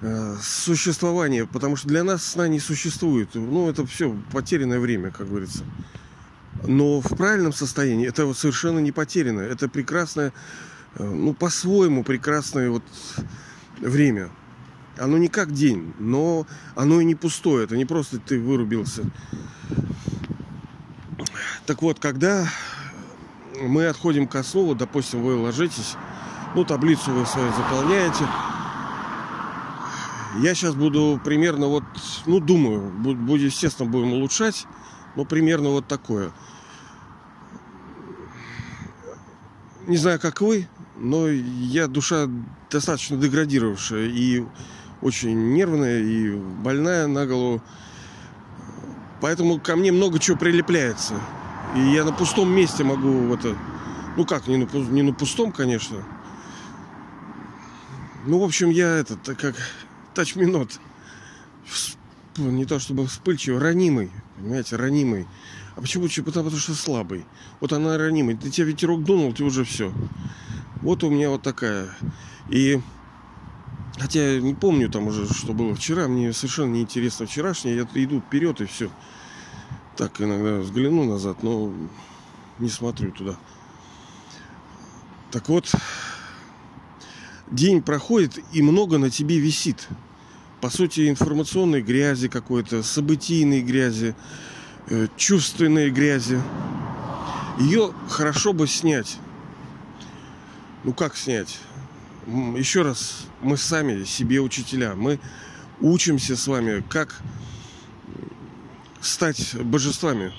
э, 0.01 0.37
существования, 0.43 1.47
потому 1.47 1.77
что 1.77 1.89
для 1.89 2.05
нас 2.05 2.25
сна 2.25 2.49
не 2.49 2.59
существует. 2.59 3.31
Ну, 3.35 3.69
это 3.71 3.87
все 3.87 4.17
потерянное 4.33 4.81
время, 4.81 5.11
как 5.11 5.29
говорится. 5.29 5.65
Но 6.67 7.01
в 7.01 7.17
правильном 7.17 7.53
состоянии 7.53 8.09
это 8.09 8.33
совершенно 8.35 8.81
не 8.81 8.93
потеряно. 8.93 9.41
Это 9.41 9.69
прекрасное, 9.69 10.29
э, 10.29 10.68
ну, 10.97 11.35
по-своему 11.35 12.05
прекрасное 12.05 12.71
вот 12.71 12.83
время. 13.81 14.31
Оно 14.99 15.19
не 15.19 15.29
как 15.29 15.53
день, 15.53 15.95
но 15.99 16.47
оно 16.75 17.01
и 17.01 17.05
не 17.05 17.15
пустое. 17.15 17.65
Это 17.65 17.77
не 17.77 17.85
просто 17.85 18.19
ты 18.19 18.41
вырубился. 18.41 19.05
Так 21.67 21.83
вот, 21.83 21.99
когда 22.01 22.49
мы 23.61 23.87
отходим 23.87 24.27
к 24.27 24.35
основу, 24.35 24.75
допустим, 24.75 25.23
вы 25.23 25.37
ложитесь, 25.37 25.97
ну, 26.55 26.65
таблицу 26.65 27.13
вы 27.13 27.27
свою 27.27 27.53
заполняете. 27.53 28.27
Я 30.41 30.55
сейчас 30.55 30.75
буду 30.75 31.21
примерно 31.25 31.67
вот, 31.67 31.85
ну, 32.27 32.41
думаю, 32.41 32.91
будет, 32.91 33.53
естественно, 33.53 33.89
будем 33.89 34.13
улучшать, 34.13 34.67
но 35.17 35.25
примерно 35.25 35.71
вот 35.71 35.87
такое. 35.87 36.33
Не 39.87 39.97
знаю, 39.97 40.21
как 40.21 40.41
вы, 40.41 40.69
но 40.99 41.29
я 41.29 41.87
душа 41.87 42.29
достаточно 42.71 43.17
деградировавшая 43.17 44.09
и 44.09 44.45
очень 45.01 45.53
нервная 45.53 46.01
и 46.01 46.31
больная 46.31 47.07
на 47.07 47.27
голову. 47.27 47.63
Поэтому 49.21 49.59
ко 49.59 49.77
мне 49.77 49.93
много 49.93 50.19
чего 50.19 50.37
прилепляется. 50.37 51.15
И 51.77 51.81
я 51.81 52.05
на 52.05 52.13
пустом 52.13 52.51
месте 52.51 52.85
могу 52.85 53.35
это... 53.35 53.57
Ну 54.17 54.25
как, 54.25 54.49
не 54.49 54.57
на, 54.57 54.65
не 54.65 55.03
на 55.03 55.13
пустом, 55.13 55.53
конечно. 55.53 56.05
Ну, 58.27 58.41
в 58.41 58.45
общем, 58.45 58.71
я 58.71 58.97
этот, 58.97 59.21
как 59.39 59.55
тачминот. 60.15 60.81
Не 62.37 62.65
то 62.65 62.79
чтобы 62.79 63.07
вспыльчивый, 63.07 63.61
ранимый. 63.61 64.11
Понимаете, 64.37 64.77
ранимый. 64.77 65.27
А 65.77 65.81
почему? 65.81 66.09
Потому 66.25 66.51
что 66.51 66.75
слабый. 66.75 67.25
Вот 67.61 67.73
она 67.73 67.97
ранимый. 67.99 68.37
Ты 68.37 68.51
тебя 68.51 68.67
ветерок 68.67 69.05
дунул, 69.05 69.33
ты 69.33 69.45
уже 69.45 69.65
все. 69.65 69.93
Вот 70.83 71.03
у 71.05 71.11
меня 71.11 71.31
вот 71.31 71.43
такая. 71.43 71.89
И 72.49 72.81
Хотя 73.99 74.35
я 74.35 74.41
не 74.41 74.55
помню 74.55 74.89
там 74.89 75.09
уже, 75.09 75.27
что 75.33 75.53
было 75.53 75.75
вчера. 75.75 76.07
Мне 76.07 76.33
совершенно 76.33 76.73
не 76.73 76.83
интересно 76.83 77.27
вчерашнее. 77.27 77.77
Я 77.77 78.05
иду 78.05 78.21
вперед 78.21 78.61
и 78.61 78.67
все. 78.67 78.91
Так 79.97 80.21
иногда 80.21 80.59
взгляну 80.59 81.05
назад, 81.05 81.43
но 81.43 81.73
не 82.59 82.69
смотрю 82.69 83.11
туда. 83.11 83.37
Так 85.33 85.49
вот, 85.49 85.71
день 87.51 87.83
проходит 87.83 88.39
и 88.53 88.63
много 88.63 88.99
на 88.99 89.11
тебе 89.11 89.39
висит. 89.41 89.89
По 90.61 90.71
сути, 90.71 91.09
информационной 91.09 91.83
грязи 91.83 92.29
какой-то, 92.29 92.83
событийной 92.83 93.63
грязи, 93.63 94.15
э, 94.89 95.09
чувственной 95.17 95.91
грязи. 95.91 96.41
Ее 97.59 97.93
хорошо 98.09 98.53
бы 98.53 98.69
снять. 98.69 99.19
Ну 100.89 100.95
как 100.95 101.19
снять? 101.19 101.59
Еще 102.27 102.81
раз, 102.81 103.27
мы 103.43 103.59
сами 103.59 104.05
себе 104.05 104.41
учителя. 104.41 104.95
Мы 104.95 105.21
учимся 105.83 106.35
с 106.35 106.47
вами, 106.47 106.83
как 106.89 107.21
стать 109.03 109.55
божествами. 109.55 110.33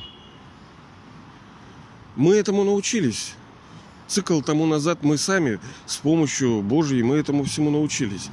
Мы 2.15 2.33
этому 2.33 2.63
научились. 2.63 3.35
Цикл 4.07 4.41
тому 4.41 4.65
назад 4.65 5.03
мы 5.03 5.19
сами 5.19 5.59
с 5.85 5.97
помощью 5.97 6.63
Божьей 6.63 7.03
мы 7.03 7.17
этому 7.17 7.43
всему 7.43 7.69
научились. 7.69 8.31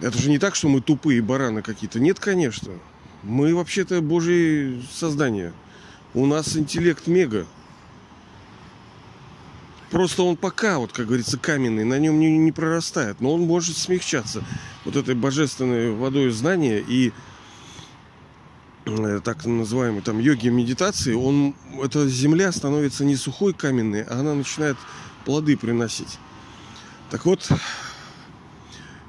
Это 0.00 0.16
же 0.18 0.30
не 0.30 0.38
так, 0.38 0.54
что 0.54 0.68
мы 0.68 0.80
тупые 0.80 1.20
бараны 1.20 1.62
какие-то. 1.62 1.98
Нет, 1.98 2.20
конечно. 2.20 2.74
Мы 3.24 3.56
вообще-то 3.56 4.02
Божьи 4.02 4.84
создания. 4.92 5.52
У 6.14 6.26
нас 6.26 6.56
интеллект 6.56 7.08
мега. 7.08 7.44
Просто 9.90 10.22
он 10.22 10.36
пока, 10.36 10.78
вот, 10.78 10.92
как 10.92 11.06
говорится, 11.06 11.38
каменный, 11.38 11.84
на 11.84 11.98
нем 11.98 12.20
не, 12.20 12.36
не 12.36 12.52
прорастает. 12.52 13.20
Но 13.20 13.32
он 13.32 13.42
может 13.42 13.76
смягчаться 13.76 14.44
вот 14.84 14.96
этой 14.96 15.14
божественной 15.14 15.92
водой 15.92 16.30
знания 16.30 16.84
и 16.86 17.12
э, 18.84 19.20
так 19.24 19.46
называемой 19.46 20.02
там 20.02 20.18
йоги 20.18 20.48
медитации, 20.48 21.14
он, 21.14 21.54
эта 21.82 22.06
земля 22.06 22.52
становится 22.52 23.04
не 23.04 23.16
сухой 23.16 23.54
каменной, 23.54 24.02
а 24.02 24.20
она 24.20 24.34
начинает 24.34 24.76
плоды 25.24 25.56
приносить. 25.56 26.18
Так 27.10 27.24
вот, 27.24 27.48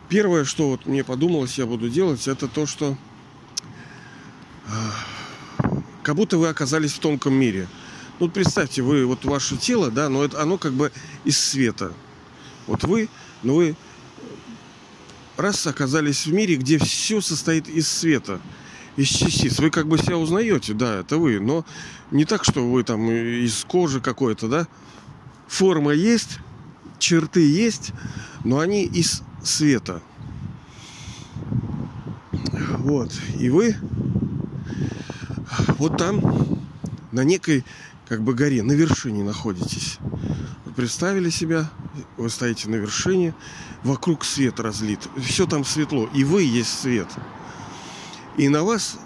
первое, 0.08 0.46
что 0.46 0.70
вот 0.70 0.86
мне 0.86 1.04
подумалось, 1.04 1.58
я 1.58 1.66
буду 1.66 1.90
делать, 1.90 2.26
это 2.26 2.48
то, 2.48 2.66
что 2.66 2.96
э, 4.68 4.72
как 6.04 6.16
будто 6.16 6.38
вы 6.38 6.48
оказались 6.48 6.94
в 6.94 7.00
тонком 7.00 7.34
мире– 7.34 7.68
ну, 8.20 8.30
представьте, 8.30 8.82
вы, 8.82 9.06
вот 9.06 9.24
ваше 9.26 9.58
тело, 9.58 9.90
да, 9.90 10.10
но 10.10 10.24
это, 10.24 10.42
оно 10.42 10.58
как 10.58 10.74
бы 10.74 10.92
из 11.24 11.40
света. 11.40 11.94
Вот 12.68 12.84
вы, 12.84 13.10
но 13.44 13.56
вы 13.56 13.76
раз 15.38 15.66
оказались 15.66 16.26
в 16.26 16.34
мире, 16.34 16.58
где 16.58 16.78
все 16.78 17.22
состоит 17.22 17.70
из 17.70 17.88
света, 17.88 18.42
из 18.98 19.08
частиц. 19.08 19.60
Вы 19.60 19.70
как 19.70 19.88
бы 19.88 19.98
себя 19.98 20.18
узнаете, 20.18 20.74
да, 20.74 21.00
это 21.00 21.18
вы, 21.18 21.40
но 21.40 21.66
не 22.12 22.26
так, 22.26 22.44
что 22.44 22.70
вы 22.70 22.84
там 22.84 23.10
из 23.10 23.64
кожи 23.64 24.02
какой-то, 24.02 24.48
да. 24.48 24.68
Форма 25.48 25.94
есть, 25.94 26.40
черты 27.00 27.50
есть, 27.50 27.94
но 28.44 28.60
они 28.60 28.84
из 28.84 29.24
света. 29.44 30.02
Вот. 32.80 33.12
И 33.40 33.50
вы 33.50 33.76
вот 35.78 35.98
там 35.98 36.22
на 37.12 37.24
некой 37.24 37.66
как 38.10 38.24
бы 38.24 38.34
горе, 38.34 38.64
на 38.64 38.72
вершине 38.72 39.24
находитесь. 39.24 40.00
Вы 40.66 40.74
представили 40.74 41.30
себя, 41.30 41.70
вы 42.18 42.30
стоите 42.32 42.68
на 42.68 42.76
вершине, 42.76 43.36
вокруг 43.84 44.26
свет 44.26 44.60
разлит, 44.60 45.08
все 45.24 45.46
там 45.46 45.64
светло, 45.64 46.10
и 46.16 46.24
вы 46.24 46.42
есть 46.42 46.80
свет. 46.80 47.08
И 48.36 48.50
на 48.50 48.64
вас 48.64 48.98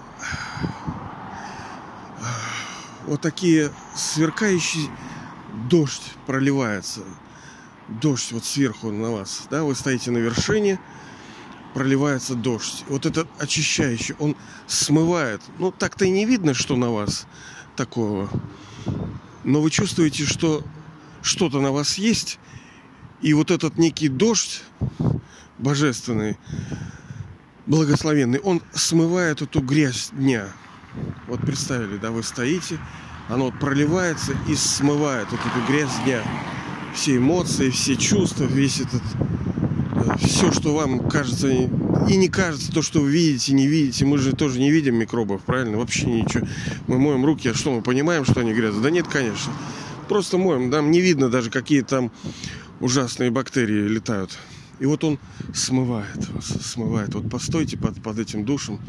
вот 3.05 3.19
такие 3.19 3.71
сверкающие 3.93 4.89
дождь 5.69 6.13
проливается. 6.25 7.01
Дождь 7.89 8.31
вот 8.31 8.45
сверху 8.45 8.89
на 8.91 9.11
вас, 9.11 9.47
да, 9.51 9.63
вы 9.63 9.75
стоите 9.75 10.11
на 10.11 10.19
вершине, 10.19 10.79
проливается 11.73 12.35
дождь. 12.35 12.85
Вот 12.87 13.05
этот 13.05 13.27
очищающий, 13.37 14.15
он 14.19 14.37
смывает. 14.65 15.41
Ну, 15.59 15.71
так-то 15.71 16.05
и 16.05 16.09
не 16.09 16.25
видно, 16.25 16.53
что 16.53 16.77
на 16.77 16.89
вас 16.89 17.27
такого 17.75 18.29
но 19.43 19.61
вы 19.61 19.69
чувствуете, 19.69 20.25
что 20.25 20.63
что-то 21.21 21.59
на 21.59 21.71
вас 21.71 21.97
есть, 21.97 22.39
и 23.21 23.33
вот 23.33 23.51
этот 23.51 23.77
некий 23.77 24.09
дождь 24.09 24.63
божественный, 25.57 26.37
благословенный, 27.65 28.39
он 28.39 28.61
смывает 28.73 29.41
эту 29.41 29.61
грязь 29.61 30.09
дня. 30.11 30.47
Вот 31.27 31.41
представили, 31.41 31.97
да, 31.97 32.11
вы 32.11 32.23
стоите, 32.23 32.77
оно 33.29 33.45
вот 33.45 33.59
проливается 33.59 34.33
и 34.47 34.55
смывает 34.55 35.27
вот 35.31 35.39
эту 35.39 35.65
грязь 35.71 35.95
дня. 36.03 36.21
Все 36.93 37.17
эмоции, 37.17 37.69
все 37.69 37.95
чувства, 37.95 38.43
весь 38.43 38.81
этот 38.81 39.01
все, 40.17 40.51
что 40.51 40.73
вам 40.73 41.09
кажется 41.09 41.47
и 41.47 42.15
не 42.15 42.27
кажется, 42.27 42.71
то, 42.71 42.81
что 42.81 42.99
вы 43.01 43.11
видите, 43.11 43.53
не 43.53 43.67
видите. 43.67 44.05
Мы 44.05 44.17
же 44.17 44.35
тоже 44.35 44.59
не 44.59 44.71
видим 44.71 44.95
микробов, 44.95 45.41
правильно? 45.43 45.77
Вообще 45.77 46.05
ничего. 46.07 46.47
Мы 46.87 46.99
моем 46.99 47.25
руки, 47.25 47.49
а 47.49 47.53
что 47.53 47.71
мы 47.71 47.81
понимаем, 47.81 48.25
что 48.25 48.41
они 48.41 48.53
грязные? 48.53 48.83
Да 48.83 48.89
нет, 48.89 49.07
конечно. 49.07 49.53
Просто 50.09 50.37
моем. 50.37 50.69
Нам 50.69 50.91
не 50.91 51.01
видно 51.01 51.29
даже, 51.29 51.49
какие 51.49 51.81
там 51.81 52.11
ужасные 52.79 53.31
бактерии 53.31 53.87
летают. 53.87 54.37
И 54.79 54.85
вот 54.85 55.03
он 55.03 55.19
смывает 55.53 56.29
вас, 56.29 56.45
смывает. 56.45 57.13
Вот 57.13 57.29
постойте 57.29 57.77
под, 57.77 58.01
под 58.01 58.19
этим 58.19 58.43
душем 58.43 58.79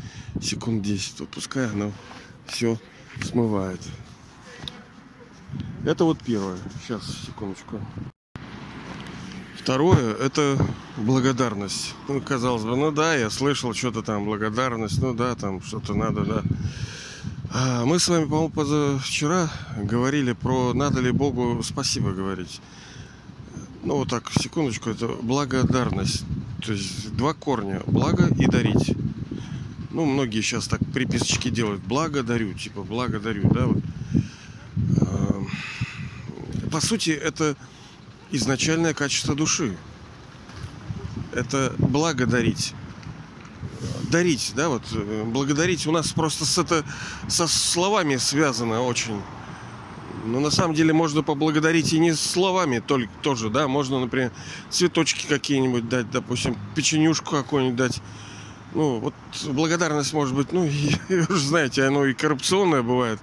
секунд 0.42 0.82
10. 0.82 1.20
Вот 1.20 1.28
пускай 1.28 1.66
оно 1.68 1.92
все 2.46 2.78
смывает. 3.22 3.80
Это 5.84 6.04
вот 6.04 6.18
первое. 6.24 6.56
Сейчас, 6.82 7.02
секундочку. 7.26 7.78
Второе– 9.64 10.14
это 10.20 10.58
благодарность. 10.98 11.94
Ну, 12.06 12.20
казалось 12.20 12.64
бы, 12.64 12.76
ну 12.76 12.92
да, 12.92 13.14
я 13.14 13.30
слышал 13.30 13.72
что-то 13.72 14.02
там, 14.02 14.26
благодарность, 14.26 15.00
ну 15.00 15.14
да, 15.14 15.34
там 15.36 15.62
что-то 15.62 15.94
надо, 15.94 16.20
да. 16.20 16.42
А 17.50 17.86
мы 17.86 17.98
с 17.98 18.06
вами, 18.06 18.24
по-моему, 18.24 18.50
позавчера 18.50 19.48
говорили 19.78 20.34
про 20.34 20.74
надо 20.74 21.00
ли 21.00 21.12
Богу 21.12 21.62
спасибо 21.62 22.12
говорить. 22.12 22.60
Ну, 23.82 23.96
вот 23.96 24.10
так, 24.10 24.30
секундочку, 24.38 24.90
это 24.90 25.08
благодарность. 25.22 26.24
То 26.62 26.72
есть 26.72 27.16
два 27.16 27.32
корня– 27.32 27.80
благо 27.86 28.28
и 28.38 28.44
дарить. 28.44 28.94
Ну, 29.92 30.04
многие 30.04 30.42
сейчас 30.42 30.68
так 30.68 30.80
приписочки 30.92 31.48
делают. 31.48 31.80
Благодарю, 31.84 32.52
типа 32.52 32.82
благодарю, 32.82 33.48
да, 33.48 33.64
вот. 33.64 33.82
А, 35.00 35.42
по 36.70 36.82
сути, 36.82 37.12
это 37.12 37.56
изначальное 38.36 38.94
качество 38.94 39.34
души. 39.34 39.76
Это 41.32 41.74
благодарить. 41.78 42.74
Дарить, 44.10 44.52
да, 44.54 44.68
вот 44.68 44.82
э, 44.92 45.24
благодарить 45.24 45.86
у 45.86 45.92
нас 45.92 46.12
просто 46.12 46.44
с 46.44 46.58
это 46.58 46.84
со 47.28 47.46
словами 47.46 48.16
связано 48.16 48.82
очень. 48.82 49.20
Но 50.24 50.40
на 50.40 50.50
самом 50.50 50.74
деле 50.74 50.92
можно 50.92 51.22
поблагодарить 51.22 51.92
и 51.92 51.98
не 51.98 52.14
словами 52.14 52.78
только 52.78 53.12
тоже, 53.20 53.50
да, 53.50 53.68
можно, 53.68 54.00
например, 54.00 54.30
цветочки 54.70 55.26
какие-нибудь 55.26 55.88
дать, 55.88 56.10
допустим, 56.10 56.56
печенюшку 56.74 57.32
какую-нибудь 57.32 57.76
дать. 57.76 58.02
Ну, 58.72 59.00
вот 59.00 59.14
благодарность 59.48 60.12
может 60.12 60.34
быть, 60.34 60.52
ну, 60.52 60.64
и, 60.64 60.94
вы 61.08 61.34
же 61.34 61.46
знаете, 61.46 61.84
оно 61.84 62.06
и 62.06 62.14
коррупционное 62.14 62.82
бывает, 62.82 63.20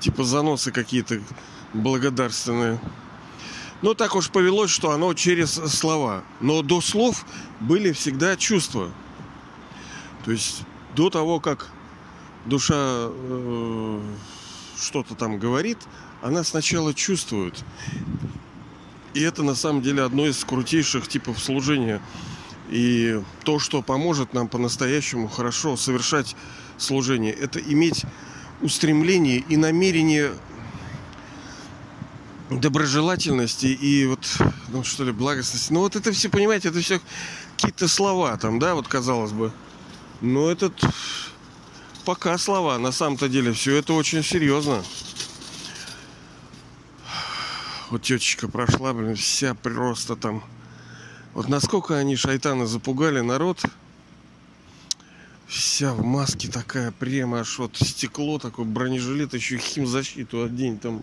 типа 0.00 0.24
заносы 0.24 0.72
какие-то 0.72 1.20
благодарственные. 1.72 2.80
Но 3.82 3.94
так 3.94 4.14
уж 4.14 4.30
повелось, 4.30 4.70
что 4.70 4.90
оно 4.90 5.14
через 5.14 5.52
слова. 5.52 6.22
Но 6.40 6.62
до 6.62 6.80
слов 6.80 7.24
были 7.60 7.92
всегда 7.92 8.36
чувства. 8.36 8.90
То 10.24 10.32
есть 10.32 10.62
до 10.94 11.08
того, 11.08 11.40
как 11.40 11.70
душа 12.44 12.74
э, 12.76 14.00
что-то 14.78 15.14
там 15.14 15.38
говорит, 15.38 15.78
она 16.22 16.44
сначала 16.44 16.92
чувствует. 16.92 17.64
И 19.14 19.20
это 19.22 19.42
на 19.42 19.54
самом 19.54 19.82
деле 19.82 20.02
одно 20.02 20.26
из 20.26 20.44
крутейших 20.44 21.08
типов 21.08 21.38
служения. 21.38 22.02
И 22.68 23.20
то, 23.44 23.58
что 23.58 23.82
поможет 23.82 24.34
нам 24.34 24.46
по-настоящему 24.46 25.28
хорошо 25.28 25.76
совершать 25.76 26.36
служение, 26.76 27.32
это 27.32 27.58
иметь 27.58 28.04
устремление 28.60 29.38
и 29.38 29.56
намерение 29.56 30.32
доброжелательности 32.50 33.66
и 33.66 34.06
вот, 34.06 34.26
ну 34.68 34.82
что 34.82 35.04
ли, 35.04 35.12
благостности. 35.12 35.72
Ну 35.72 35.80
вот 35.80 35.96
это 35.96 36.12
все, 36.12 36.28
понимаете, 36.28 36.68
это 36.68 36.80
все 36.80 37.00
какие-то 37.56 37.88
слова 37.88 38.36
там, 38.36 38.58
да, 38.58 38.74
вот 38.74 38.88
казалось 38.88 39.32
бы. 39.32 39.52
Но 40.20 40.50
этот 40.50 40.74
пока 42.04 42.36
слова, 42.38 42.78
на 42.78 42.92
самом-то 42.92 43.28
деле 43.28 43.52
все 43.52 43.76
это 43.76 43.92
очень 43.92 44.22
серьезно. 44.22 44.82
Вот 47.90 48.02
тетечка 48.02 48.48
прошла, 48.48 48.92
блин, 48.92 49.16
вся 49.16 49.54
просто 49.54 50.16
там. 50.16 50.44
Вот 51.34 51.48
насколько 51.48 51.96
они 51.96 52.16
шайтаны 52.16 52.66
запугали 52.66 53.20
народ. 53.20 53.62
Вся 55.46 55.92
в 55.94 56.04
маске 56.04 56.48
такая, 56.48 56.92
прямо 56.92 57.40
аж 57.40 57.58
вот 57.58 57.76
стекло 57.76 58.38
такое, 58.38 58.64
бронежилет, 58.64 59.34
еще 59.34 59.58
химзащиту 59.58 60.44
одень 60.44 60.78
там 60.78 61.02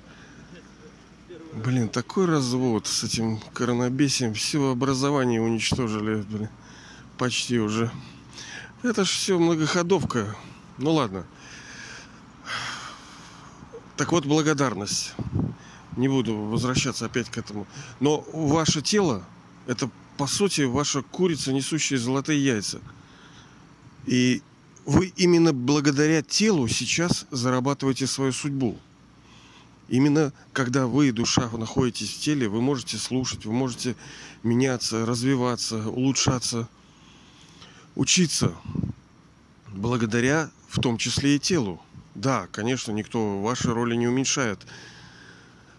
Блин, 1.64 1.90
такой 1.90 2.28
развод 2.28 2.86
с 2.86 3.04
этим 3.04 3.40
коронабесием. 3.54 4.36
Все 4.36 4.70
образование 4.70 5.42
уничтожили, 5.42 6.22
блин. 6.22 6.50
Почти 7.18 7.58
уже. 7.58 7.90
Это 8.84 9.04
ж 9.04 9.10
все 9.10 9.40
многоходовка. 9.40 10.36
Ну 10.78 10.92
ладно. 10.92 11.26
Так 13.96 14.12
вот, 14.12 14.28
благодарность. 14.28 15.16
Не 15.96 16.08
буду 16.08 16.36
возвращаться 16.36 17.08
опять 17.08 17.32
к 17.32 17.40
этому. 17.40 17.66
Но 18.00 18.24
ваше 18.34 18.84
тело, 18.84 19.26
это 19.66 19.90
по 20.18 20.28
сути 20.28 20.62
ваша 20.62 21.02
курица, 21.02 21.52
несущая 21.52 21.98
золотые 21.98 22.44
яйца. 22.46 22.82
И 24.06 24.44
вы 24.86 25.12
именно 25.16 25.54
благодаря 25.54 26.22
телу 26.22 26.68
сейчас 26.68 27.26
зарабатываете 27.32 28.06
свою 28.06 28.32
судьбу. 28.32 28.78
Именно 29.90 30.34
когда 30.52 30.86
вы, 30.86 31.12
душа, 31.12 31.50
находитесь 31.52 32.14
в 32.14 32.20
теле, 32.20 32.50
вы 32.50 32.62
можете 32.62 32.98
слушать, 32.98 33.46
вы 33.46 33.54
можете 33.54 33.96
меняться, 34.44 35.06
развиваться, 35.06 35.88
улучшаться, 35.90 36.68
учиться. 37.96 38.54
Благодаря 39.74 40.50
в 40.68 40.82
том 40.82 40.98
числе 40.98 41.36
и 41.36 41.40
телу. 41.40 41.82
Да, 42.16 42.48
конечно, 42.52 42.92
никто 42.92 43.42
ваши 43.42 43.74
роли 43.74 43.96
не 43.96 44.08
уменьшает 44.08 44.66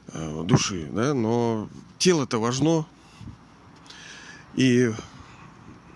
э, 0.08 0.42
души, 0.44 0.88
да, 0.92 1.12
но 1.12 1.68
тело-то 1.98 2.38
важно. 2.38 2.86
И, 4.54 4.92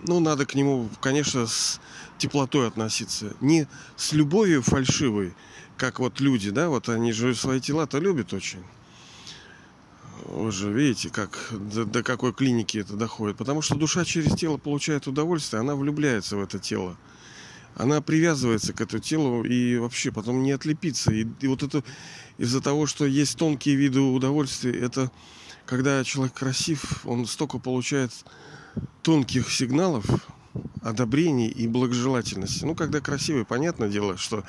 ну, 0.05 0.19
надо 0.19 0.45
к 0.45 0.53
нему, 0.53 0.89
конечно, 1.01 1.47
с 1.47 1.79
теплотой 2.17 2.67
относиться. 2.67 3.35
Не 3.41 3.67
с 3.95 4.13
любовью 4.13 4.61
фальшивой, 4.61 5.33
как 5.83 5.99
вот 5.99 6.21
люди, 6.21 6.49
да, 6.49 6.69
вот 6.69 6.87
они 6.87 7.11
же 7.11 7.35
свои 7.35 7.59
тела-то 7.59 7.99
любят 7.99 8.31
очень. 8.31 8.63
Вы 10.23 10.49
же 10.49 10.71
видите, 10.71 11.09
как 11.09 11.37
до, 11.51 11.83
до 11.83 12.03
какой 12.03 12.31
клиники 12.31 12.77
это 12.77 12.93
доходит. 12.93 13.35
Потому 13.35 13.61
что 13.61 13.75
душа 13.75 14.05
через 14.05 14.33
тело 14.33 14.55
получает 14.55 15.07
удовольствие, 15.07 15.59
она 15.59 15.75
влюбляется 15.75 16.37
в 16.37 16.41
это 16.41 16.57
тело 16.57 16.95
она 17.75 18.01
привязывается 18.01 18.71
к 18.71 18.81
этому 18.81 19.01
телу 19.01 19.43
и 19.43 19.77
вообще 19.77 20.11
потом 20.11 20.43
не 20.43 20.51
отлепится. 20.51 21.11
И, 21.11 21.25
и 21.41 21.47
вот 21.47 21.63
это 21.63 21.83
из-за 22.37 22.61
того, 22.61 22.85
что 22.85 23.03
есть 23.05 23.35
тонкие 23.35 23.75
виды 23.75 23.99
удовольствия, 23.99 24.79
это 24.79 25.11
когда 25.65 26.03
человек 26.03 26.35
красив, 26.35 27.03
он 27.03 27.25
столько 27.25 27.57
получает 27.57 28.11
тонких 29.01 29.51
сигналов, 29.51 30.05
одобрений 30.83 31.47
и 31.47 31.67
благожелательности. 31.67 32.63
Ну, 32.63 32.75
когда 32.75 33.01
красивый, 33.01 33.43
понятное 33.43 33.89
дело, 33.89 34.17
что 34.17 34.43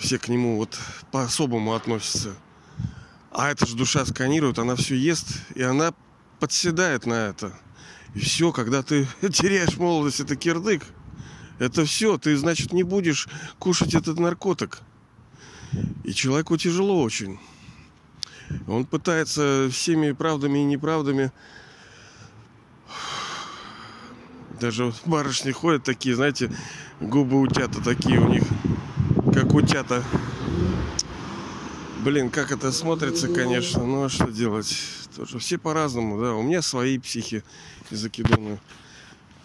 все 0.00 0.18
к 0.18 0.28
нему 0.28 0.56
вот 0.56 0.78
по-особому 1.12 1.74
относятся. 1.74 2.34
А 3.30 3.50
эта 3.50 3.66
же 3.66 3.76
душа 3.76 4.04
сканирует, 4.06 4.58
она 4.58 4.76
все 4.76 4.96
ест, 4.96 5.26
и 5.54 5.62
она 5.62 5.92
подседает 6.40 7.06
на 7.06 7.28
это. 7.28 7.52
И 8.14 8.20
все, 8.20 8.52
когда 8.52 8.82
ты 8.82 9.06
теряешь 9.20 9.76
молодость, 9.76 10.20
это 10.20 10.36
кирдык– 10.36 10.82
это 11.58 11.86
все, 11.86 12.18
ты, 12.18 12.36
значит, 12.36 12.72
не 12.72 12.82
будешь 12.82 13.28
кушать 13.58 13.94
этот 13.94 14.18
наркотик. 14.18 14.80
И 16.04 16.12
человеку 16.12 16.56
тяжело 16.56 17.02
очень. 17.02 17.38
Он 18.68 18.84
пытается 18.84 19.68
всеми 19.72 20.12
правдами 20.12 20.58
и 20.60 20.64
неправдами. 20.64 21.32
Даже 24.60 24.92
барышни 25.04 25.50
ходят 25.50 25.82
такие, 25.82 26.14
знаете, 26.14 26.54
губы 27.00 27.40
утята 27.40 27.82
такие 27.82 28.20
у 28.20 28.28
них, 28.28 28.44
как 29.56 29.64
утята. 29.64 30.04
Блин, 32.04 32.30
как 32.30 32.52
это 32.52 32.72
смотрится, 32.72 33.28
конечно, 33.28 33.84
ну 33.84 34.04
а 34.04 34.08
что 34.08 34.30
делать? 34.30 34.76
Тоже 35.16 35.38
все 35.38 35.58
по-разному, 35.58 36.20
да. 36.20 36.34
У 36.34 36.42
меня 36.42 36.62
свои 36.62 36.98
психи 36.98 37.42
закиданы. 37.90 38.58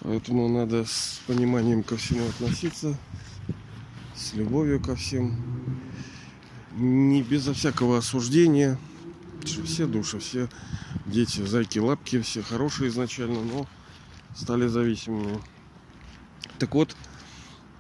Поэтому 0.02 0.47
надо 0.50 0.86
с 0.86 1.21
пониманием 1.28 1.84
ко 1.84 1.95
всему 1.95 2.28
относиться, 2.28 2.97
с 4.15 4.34
любовью 4.34 4.82
ко 4.82 4.95
всем, 4.95 5.39
не 6.76 7.21
безо 7.21 7.54
всякого 7.54 8.00
осуждения. 8.00 8.80
Все 9.43 9.86
души, 9.86 10.19
все 10.19 10.50
дети, 11.06 11.45
зайки, 11.45 11.80
лапки, 11.80 12.21
все 12.21 12.41
хорошие 12.41 12.89
изначально, 12.89 13.41
но 13.41 13.67
стали 14.36 14.67
зависимыми. 14.67 15.39
Так 16.60 16.76
вот, 16.76 16.95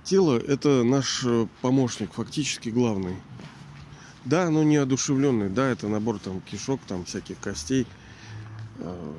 тело 0.03 0.37
это 0.37 0.83
наш 0.83 1.25
помощник, 1.61 2.13
фактически 2.13 2.69
главный. 2.69 3.15
Да, 4.25 4.43
оно 4.43 4.63
не 4.63 4.77
одушевленный, 4.77 5.49
да, 5.49 5.67
это 5.67 5.87
набор 5.87 6.19
там 6.19 6.41
кишок, 6.41 6.79
там 6.87 7.05
всяких 7.05 7.39
костей– 7.39 7.87
Э, 8.81 9.13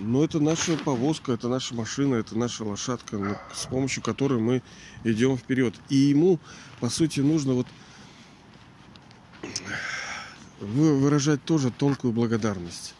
но 0.00 0.24
это 0.24 0.40
наша 0.40 0.76
повозка, 0.76 1.32
это 1.32 1.48
наша 1.48 1.74
машина, 1.74 2.16
это 2.16 2.36
наша 2.36 2.64
лошадка, 2.64 3.40
с 3.52 3.66
помощью 3.66 4.02
которой 4.02 4.40
мы 4.40 4.62
идем 5.04 5.38
вперед. 5.38 5.74
И 5.88 5.96
ему, 5.96 6.38
по 6.80 6.90
сути, 6.90 7.20
нужно 7.20 7.54
вот 7.54 7.66
выражать 10.60 11.42
тоже 11.44 11.70
тонкую 11.70 12.12
благодарность. 12.12 12.94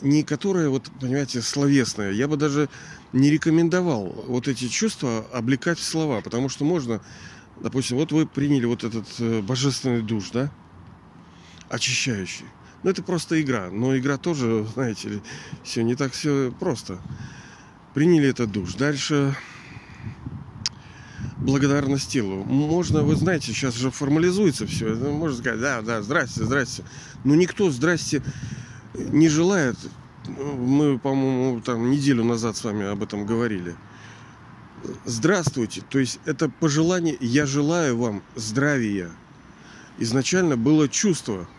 Не 0.00 0.22
которая, 0.22 0.68
вот, 0.68 0.90
понимаете, 1.00 1.42
словесная. 1.42 2.12
Я 2.12 2.28
бы 2.28 2.36
даже 2.36 2.68
не 3.12 3.30
рекомендовал 3.30 4.24
вот 4.26 4.46
эти 4.46 4.68
чувства 4.68 5.26
облекать 5.32 5.78
в 5.78 5.84
слова, 5.84 6.20
потому 6.20 6.48
что 6.48 6.64
можно, 6.64 7.00
допустим, 7.60 7.96
вот 7.96 8.12
вы 8.12 8.26
приняли 8.26 8.66
вот 8.66 8.84
этот 8.84 9.06
э, 9.18 9.40
божественный 9.40 10.02
душ, 10.02 10.30
да, 10.30 10.52
очищающий. 11.68 12.44
Ну, 12.82 12.90
это 12.90 13.02
просто 13.02 13.40
игра. 13.40 13.70
Но 13.70 13.96
игра 13.96 14.18
тоже, 14.18 14.66
знаете 14.72 15.08
ли, 15.08 15.22
все 15.64 15.82
не 15.82 15.96
так 15.96 16.12
все 16.12 16.52
просто. 16.60 16.98
Приняли 17.94 18.28
этот 18.28 18.52
душ. 18.52 18.74
Дальше 18.74 19.36
благодарность 21.38 22.10
телу. 22.10 22.44
Можно, 22.44 23.02
вы 23.02 23.16
знаете, 23.16 23.46
сейчас 23.52 23.74
же 23.74 23.90
формализуется 23.90 24.66
все. 24.66 24.94
Можно 24.94 25.38
сказать, 25.38 25.60
да, 25.60 25.82
да, 25.82 26.02
здрасте, 26.02 26.44
здрасте. 26.44 26.84
Но 27.24 27.34
никто 27.34 27.70
здрасте 27.70 28.22
не 28.98 29.28
желает. 29.28 29.76
Мы, 30.26 30.98
по-моему, 30.98 31.60
там 31.60 31.90
неделю 31.90 32.24
назад 32.24 32.56
с 32.56 32.64
вами 32.64 32.86
об 32.86 33.02
этом 33.02 33.24
говорили. 33.24 33.76
Здравствуйте. 35.04 35.82
То 35.88 35.98
есть 35.98 36.20
это 36.24 36.48
пожелание, 36.48 37.16
я 37.20 37.46
желаю 37.46 37.96
вам 37.96 38.22
здравия. 38.36 39.10
Изначально 39.98 40.56
было 40.56 40.88
чувство– 40.88 41.48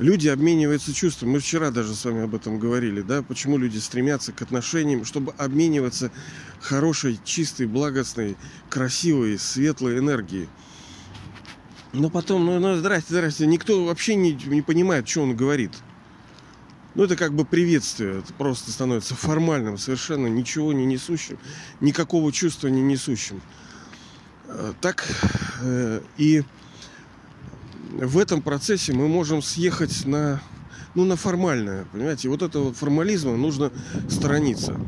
люди 0.00 0.28
обмениваются 0.28 0.92
чувствами. 0.92 1.32
Мы 1.32 1.38
вчера 1.38 1.70
даже 1.70 1.94
с 1.94 2.04
вами 2.04 2.24
об 2.24 2.34
этом 2.34 2.58
говорили, 2.58 3.02
да, 3.02 3.22
почему 3.22 3.58
люди 3.58 3.78
стремятся 3.78 4.32
к 4.32 4.42
отношениям, 4.42 5.04
чтобы 5.04 5.32
обмениваться 5.32 6.10
хорошей, 6.60 7.20
чистой, 7.24 7.66
благостной, 7.66 8.36
красивой, 8.68 9.38
светлой 9.38 9.98
энергией. 9.98 10.48
Но 11.92 12.08
потом, 12.08 12.46
ну, 12.46 12.58
ну 12.58 12.76
здрасте, 12.76 13.14
здрасте, 13.14 13.46
никто 13.46 13.84
вообще 13.84 14.14
не, 14.14 14.32
не 14.32 14.62
понимает, 14.62 15.08
что 15.08 15.22
он 15.22 15.36
говорит. 15.36 15.72
Ну, 16.96 17.04
это 17.04 17.14
как 17.16 17.32
бы 17.32 17.44
приветствие, 17.44 18.18
это 18.18 18.32
просто 18.34 18.72
становится 18.72 19.14
формальным, 19.14 19.78
совершенно 19.78 20.26
ничего 20.26 20.72
не 20.72 20.84
несущим, 20.84 21.38
никакого 21.80 22.32
чувства 22.32 22.66
не 22.66 22.82
несущим. 22.82 23.40
Э, 24.48 24.72
так 24.80 25.06
э, 25.62 26.00
и 26.16 26.42
в 27.92 28.18
этом 28.18 28.42
процессе 28.42 28.92
мы 28.92 29.06
можем 29.06 29.40
съехать 29.40 30.04
на, 30.04 30.42
ну, 30.96 31.04
на 31.04 31.14
формальное, 31.14 31.86
понимаете, 31.92 32.28
вот 32.28 32.42
этого 32.42 32.74
формализма 32.74 33.36
нужно 33.36 33.70
сторониться. 34.08 34.80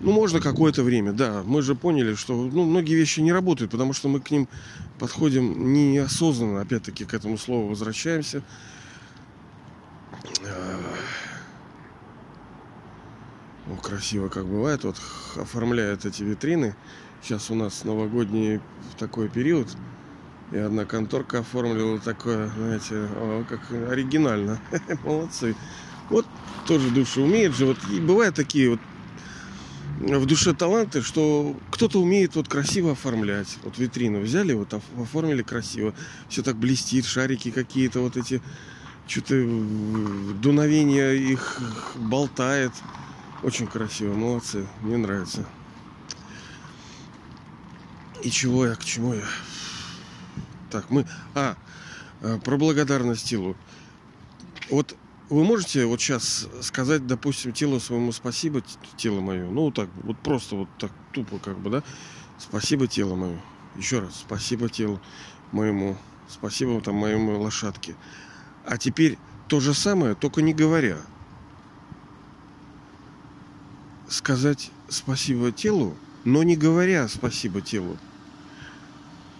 Ну, 0.00 0.12
можно 0.12 0.40
какое-то 0.40 0.82
время, 0.82 1.12
да. 1.12 1.42
Мы 1.44 1.62
же 1.62 1.74
поняли, 1.74 2.14
что 2.14 2.34
ну, 2.34 2.64
многие 2.64 2.94
вещи 2.94 3.20
не 3.20 3.32
работают, 3.32 3.70
потому 3.72 3.92
что 3.92 4.08
мы 4.08 4.20
к 4.20 4.30
ним 4.30 4.48
подходим 4.98 5.72
неосознанно, 5.72 6.60
опять-таки, 6.62 7.04
к 7.04 7.12
этому 7.12 7.36
слову 7.36 7.68
возвращаемся. 7.68 8.42
Ну, 13.66 13.76
красиво 13.76 14.28
как 14.28 14.46
бывает, 14.46 14.84
вот 14.84 14.96
оформляют 15.36 16.04
эти 16.04 16.22
витрины. 16.22 16.74
Сейчас 17.22 17.50
у 17.50 17.54
нас 17.54 17.84
новогодний 17.84 18.60
такой 18.98 19.28
период– 19.28 19.68
и 20.52 20.58
одна 20.58 20.84
конторка 20.84 21.40
оформила 21.40 21.98
такое, 22.00 22.48
знаете, 22.48 22.94
о, 22.94 23.44
как 23.48 23.70
оригинально. 23.70 24.60
Молодцы. 25.04 25.54
Вот 26.08 26.26
тоже 26.66 26.90
душа 26.90 27.20
умеет 27.20 27.54
же. 27.54 27.66
Вот 27.66 27.78
и 27.88 28.00
бывают 28.00 28.34
такие 28.34 28.70
вот 28.70 28.80
в 30.00 30.26
душе 30.26 30.52
таланты, 30.52 31.02
что 31.02 31.56
кто-то 31.70 32.00
умеет 32.00 32.34
вот 32.34 32.48
красиво 32.48 32.92
оформлять. 32.92 33.58
Вот 33.62 33.78
витрину 33.78 34.20
взяли, 34.20 34.52
вот 34.52 34.74
оформили 34.98 35.42
красиво. 35.42 35.94
Все 36.28 36.42
так 36.42 36.56
блестит, 36.56 37.04
шарики 37.04 37.52
какие-то 37.52 38.00
вот 38.00 38.16
эти, 38.16 38.42
что-то 39.10 39.34
дуновение 40.34 41.16
их 41.16 41.60
болтает. 41.96 42.72
Очень 43.42 43.66
красиво, 43.66 44.14
молодцы, 44.14 44.66
мне 44.82 44.96
нравится. 44.96 45.44
И 48.22 48.30
чего 48.30 48.66
я, 48.66 48.74
к 48.76 48.84
чему 48.84 49.14
я? 49.14 49.24
Так, 50.70 50.90
мы... 50.90 51.06
А, 51.34 51.56
э, 52.20 52.38
про 52.44 52.56
благодарность 52.56 53.26
Тилу. 53.26 53.56
Вот 54.70 54.96
вы 55.28 55.42
можете 55.42 55.86
вот 55.86 56.00
сейчас 56.00 56.46
сказать, 56.60 57.06
допустим, 57.06 57.52
телу 57.52 57.80
своему 57.80 58.12
спасибо, 58.12 58.62
тело 58.96 59.20
мое, 59.20 59.48
ну 59.50 59.62
вот 59.62 59.74
так, 59.74 59.88
вот 60.02 60.18
просто 60.18 60.54
вот 60.54 60.68
так 60.78 60.92
тупо 61.12 61.38
как 61.38 61.58
бы, 61.58 61.70
да, 61.70 61.82
спасибо 62.38 62.86
тело 62.86 63.14
мое, 63.14 63.40
еще 63.76 64.00
раз, 64.00 64.20
спасибо 64.20 64.68
телу 64.68 65.00
моему, 65.50 65.96
спасибо 66.28 66.80
там 66.80 66.96
моему 66.96 67.40
лошадке. 67.40 67.96
А 68.64 68.78
теперь 68.78 69.18
то 69.48 69.60
же 69.60 69.74
самое, 69.74 70.14
только 70.14 70.42
не 70.42 70.54
говоря. 70.54 70.98
Сказать 74.08 74.70
спасибо 74.88 75.52
телу, 75.52 75.96
но 76.24 76.42
не 76.42 76.56
говоря 76.56 77.08
спасибо 77.08 77.60
телу. 77.60 77.96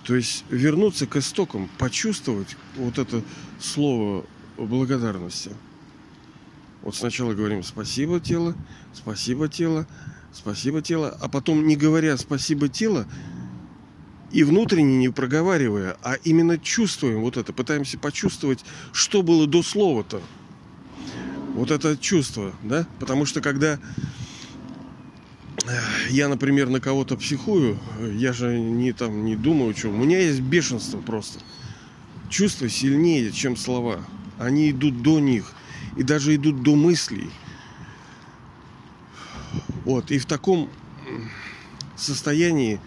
То 0.05 0.15
есть 0.15 0.45
вернуться 0.49 1.07
к 1.07 1.17
истокам, 1.17 1.69
почувствовать 1.79 2.57
вот 2.77 2.99
это 2.99 3.23
слово 3.61 4.25
благодарности. 4.57 5.53
Вот 6.83 6.97
сначала 6.97 7.35
говорим 7.35 7.63
спасибо 7.63 8.21
тело, 8.21 8.55
спасибо 8.95 9.49
тело, 9.49 9.87
спасибо 10.33 10.81
тело, 10.81 11.17
а 11.21 11.29
потом 11.29 11.67
не 11.67 11.77
говоря 11.77 12.17
спасибо 12.17 12.69
тело 12.69 13.07
и 14.33 14.45
внутренне 14.45 14.97
не 14.97 15.09
проговаривая, 15.09 15.97
а 16.03 16.15
именно 16.25 16.59
чувствуем 16.59 17.21
вот 17.21 17.37
это, 17.37 17.53
пытаемся 17.53 17.99
почувствовать, 17.99 18.65
что 18.93 19.23
было 19.23 19.47
до 19.47 19.63
слова-то. 19.63 20.23
Вот 21.55 21.71
это 21.71 21.97
чувство, 21.97 22.53
да? 22.63 22.87
Потому 22.99 23.27
что 23.27 23.41
когда 23.41 23.79
я, 26.09 26.29
например, 26.29 26.69
на 26.69 26.81
кого-то 26.81 27.17
психую, 27.17 27.79
я 28.15 28.33
же 28.33 28.59
не 28.59 28.93
там 28.93 29.25
не 29.25 29.37
думаю, 29.37 29.75
что. 29.77 29.89
У 29.89 29.97
меня 29.97 30.21
есть 30.21 30.41
бешенство 30.41 31.01
просто. 31.01 31.41
Чувства 32.29 32.69
сильнее, 32.69 33.33
чем 33.33 33.57
слова. 33.57 34.01
Они 34.39 34.71
идут 34.71 35.03
до 35.03 35.21
них. 35.21 35.53
И 35.97 36.03
даже 36.03 36.35
идут 36.35 36.63
до 36.63 36.77
мыслей. 36.77 37.31
Вот. 39.85 40.11
И 40.11 40.19
в 40.19 40.27
таком 40.27 40.71
состоянии, 41.97 42.81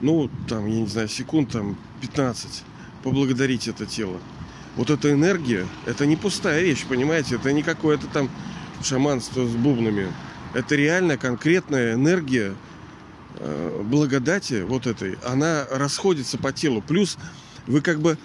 ну, 0.00 0.30
там, 0.48 0.66
я 0.66 0.80
не 0.80 0.86
знаю, 0.86 1.08
секунд 1.08 1.50
там 1.50 1.76
15 2.00 2.64
поблагодарить 3.02 3.68
это 3.68 3.86
тело. 3.86 4.20
Вот 4.76 4.90
эта 4.90 5.12
энергия, 5.12 5.66
это 5.86 6.06
не 6.06 6.16
пустая 6.16 6.62
вещь, 6.62 6.84
понимаете? 6.88 7.36
Это 7.36 7.52
не 7.52 7.62
какое-то 7.62 8.06
там 8.06 8.30
шаманство 8.82 9.46
с 9.46 9.50
бубнами. 9.50 10.12
Это 10.54 10.76
реально 10.76 11.16
конкретная 11.16 11.94
энергия 11.94 12.54
э, 13.36 13.82
благодати 13.84 14.62
вот 14.62 14.86
этой. 14.86 15.18
Она 15.24 15.66
расходится 15.70 16.38
по 16.38 16.52
телу. 16.52 16.80
Плюс 16.80 17.18
вы 17.66 17.80
как 17.80 18.00
бы, 18.00 18.18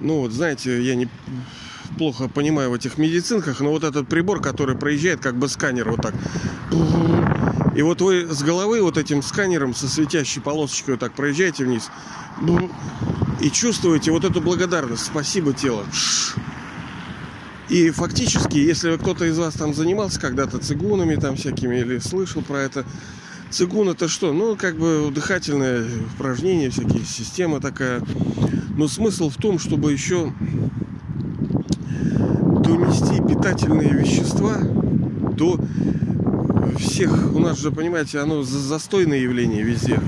ну 0.00 0.20
вот 0.20 0.32
знаете, 0.32 0.82
я 0.82 0.94
не 0.94 1.08
плохо 1.98 2.28
понимаю 2.28 2.70
в 2.70 2.74
этих 2.74 2.98
медицинках, 2.98 3.60
но 3.60 3.70
вот 3.70 3.84
этот 3.84 4.08
прибор, 4.08 4.40
который 4.40 4.76
проезжает 4.76 5.20
как 5.20 5.36
бы 5.36 5.48
сканер 5.48 5.90
вот 5.90 6.02
так. 6.02 6.14
И 7.74 7.82
вот 7.82 8.00
вы 8.00 8.26
с 8.32 8.42
головы 8.42 8.80
вот 8.82 8.96
этим 8.98 9.22
сканером 9.22 9.74
со 9.74 9.88
светящей 9.88 10.40
полосочкой 10.40 10.94
вот 10.94 11.00
так 11.00 11.12
проезжаете 11.14 11.64
вниз 11.64 11.90
и 13.40 13.50
чувствуете 13.50 14.12
вот 14.12 14.24
эту 14.24 14.40
благодарность. 14.40 15.06
Спасибо, 15.06 15.52
тело. 15.52 15.84
И 17.68 17.90
фактически, 17.90 18.58
если 18.58 18.96
кто-то 18.96 19.24
из 19.24 19.38
вас 19.38 19.54
там 19.54 19.74
занимался 19.74 20.20
когда-то 20.20 20.58
цигунами 20.58 21.16
там 21.16 21.36
всякими 21.36 21.76
или 21.76 21.98
слышал 21.98 22.42
про 22.42 22.60
это, 22.60 22.84
цигун 23.50 23.88
это 23.88 24.06
что? 24.06 24.32
Ну, 24.32 24.54
как 24.54 24.76
бы 24.76 25.10
дыхательное 25.12 25.84
упражнение, 26.14 26.70
всякие 26.70 27.04
система 27.04 27.60
такая. 27.60 28.02
Но 28.76 28.86
смысл 28.86 29.30
в 29.30 29.36
том, 29.36 29.58
чтобы 29.58 29.92
еще 29.92 30.32
донести 32.60 33.16
питательные 33.22 33.92
вещества 33.92 34.58
до 35.36 35.58
всех. 36.78 37.34
У 37.34 37.38
нас 37.38 37.58
же, 37.58 37.70
понимаете, 37.70 38.20
оно 38.20 38.42
застойное 38.42 39.18
явление 39.18 39.62
везде. 39.62 40.00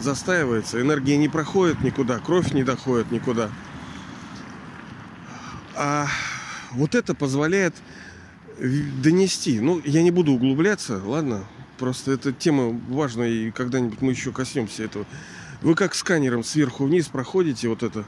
Застаивается, 0.00 0.80
энергия 0.80 1.16
не 1.16 1.28
проходит 1.28 1.82
никуда, 1.82 2.18
кровь 2.18 2.52
не 2.52 2.64
доходит 2.64 3.12
никуда. 3.12 3.50
А 5.76 6.06
вот 6.72 6.94
это 6.94 7.14
позволяет 7.14 7.74
донести. 8.58 9.60
Ну, 9.60 9.80
я 9.84 10.02
не 10.02 10.10
буду 10.10 10.32
углубляться, 10.32 11.00
ладно? 11.04 11.44
Просто 11.78 12.12
эта 12.12 12.32
тема 12.32 12.78
важная, 12.88 13.28
и 13.28 13.50
когда-нибудь 13.50 14.02
мы 14.02 14.12
еще 14.12 14.32
коснемся 14.32 14.84
этого. 14.84 15.06
Вы 15.62 15.74
как 15.74 15.94
сканером 15.94 16.42
сверху 16.42 16.84
вниз 16.84 17.06
проходите 17.06 17.68
вот 17.68 17.82
это. 17.82 18.04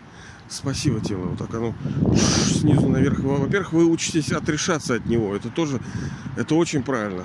Спасибо, 0.49 1.01
тело. 1.01 1.27
Вот 1.27 1.38
так 1.38 1.55
оно 1.55 1.75
снизу 2.14 2.88
наверх. 2.88 3.20
Во-первых, 3.20 3.73
вы 3.73 3.87
учитесь 3.87 4.31
отрешаться 4.33 4.94
от 4.94 5.07
него. 5.07 5.35
Это 5.35 5.49
тоже, 5.49 5.81
это 6.37 6.55
очень 6.55 6.83
правильно. 6.83 7.25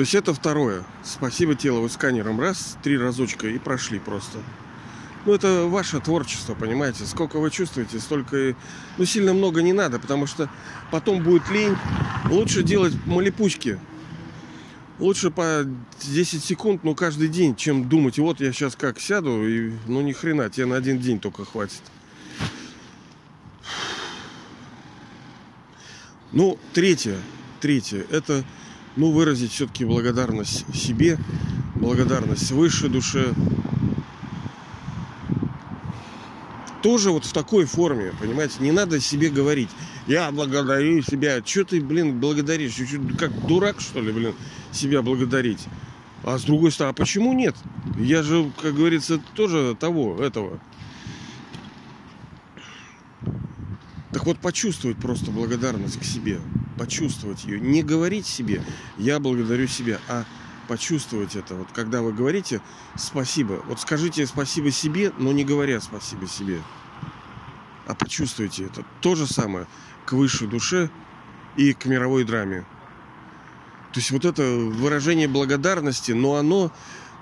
То 0.00 0.02
есть 0.02 0.14
это 0.14 0.32
второе. 0.32 0.82
Спасибо, 1.04 1.54
тело. 1.54 1.80
Вы 1.80 1.90
сканером 1.90 2.40
раз, 2.40 2.78
три 2.82 2.96
разочка 2.96 3.46
и 3.46 3.58
прошли 3.58 3.98
просто. 3.98 4.38
Ну, 5.26 5.34
это 5.34 5.66
ваше 5.66 6.00
творчество, 6.00 6.54
понимаете. 6.54 7.04
Сколько 7.04 7.38
вы 7.38 7.50
чувствуете, 7.50 8.00
столько... 8.00 8.56
Ну, 8.96 9.04
сильно 9.04 9.34
много 9.34 9.60
не 9.60 9.74
надо, 9.74 9.98
потому 9.98 10.26
что 10.26 10.48
потом 10.90 11.22
будет 11.22 11.50
лень. 11.50 11.76
Лучше 12.30 12.62
делать 12.62 12.94
малипучки. 13.04 13.78
Лучше 14.98 15.30
по 15.30 15.66
10 16.00 16.42
секунд, 16.42 16.82
ну, 16.82 16.94
каждый 16.94 17.28
день, 17.28 17.54
чем 17.54 17.86
думать, 17.86 18.18
вот 18.18 18.40
я 18.40 18.54
сейчас 18.54 18.76
как 18.76 18.98
сяду, 18.98 19.46
и, 19.46 19.74
ну, 19.86 20.00
ни 20.00 20.12
хрена, 20.12 20.48
тебе 20.48 20.64
на 20.64 20.76
один 20.76 20.98
день 20.98 21.20
только 21.20 21.44
хватит. 21.44 21.82
Ну, 26.32 26.58
третье, 26.72 27.18
третье, 27.60 28.06
это, 28.10 28.46
ну, 28.96 29.10
выразить 29.10 29.52
все-таки 29.52 29.84
благодарность 29.84 30.64
себе, 30.74 31.18
благодарность 31.74 32.50
высшей 32.50 32.88
душе, 32.88 33.32
тоже 36.82 37.10
вот 37.10 37.24
в 37.24 37.32
такой 37.32 37.64
форме, 37.66 38.12
понимаете, 38.20 38.54
не 38.60 38.72
надо 38.72 39.00
себе 39.00 39.28
говорить, 39.28 39.68
я 40.06 40.30
благодарю 40.30 41.02
себя, 41.02 41.42
что 41.44 41.64
ты, 41.64 41.80
блин, 41.80 42.18
благодаришь, 42.18 42.76
как 43.18 43.46
дурак, 43.46 43.80
что 43.80 44.00
ли, 44.00 44.12
блин, 44.12 44.34
себя 44.72 45.02
благодарить. 45.02 45.66
А 46.22 46.38
с 46.38 46.42
другой 46.42 46.70
стороны, 46.72 46.92
а 46.92 46.94
почему 46.94 47.32
нет? 47.32 47.56
Я 47.98 48.22
же, 48.22 48.50
как 48.60 48.74
говорится, 48.74 49.20
тоже 49.34 49.76
того, 49.78 50.22
этого. 50.22 50.60
Так 54.12 54.26
вот, 54.26 54.38
почувствовать 54.40 54.96
просто 54.98 55.30
благодарность 55.30 56.00
к 56.00 56.04
себе, 56.04 56.40
почувствовать 56.76 57.44
ее, 57.44 57.60
не 57.60 57.82
говорить 57.82 58.26
себе, 58.26 58.62
я 58.98 59.20
благодарю 59.20 59.68
себя, 59.68 60.00
а 60.08 60.24
почувствовать 60.66 61.36
это. 61.36 61.54
Вот 61.54 61.68
когда 61.72 62.02
вы 62.02 62.12
говорите 62.12 62.60
спасибо, 62.96 63.62
вот 63.66 63.80
скажите 63.80 64.26
спасибо 64.26 64.70
себе, 64.70 65.12
но 65.18 65.32
не 65.32 65.44
говоря 65.44 65.80
спасибо 65.80 66.26
себе. 66.26 66.60
А 67.86 67.94
почувствуйте 67.94 68.64
это. 68.64 68.84
То 69.00 69.14
же 69.14 69.26
самое 69.26 69.66
к 70.06 70.12
высшей 70.12 70.48
душе 70.48 70.90
и 71.56 71.72
к 71.72 71.86
мировой 71.86 72.24
драме. 72.24 72.64
То 73.92 73.98
есть 73.98 74.10
вот 74.12 74.24
это 74.24 74.42
выражение 74.42 75.26
благодарности, 75.28 76.12
но 76.12 76.34
оно 76.34 76.72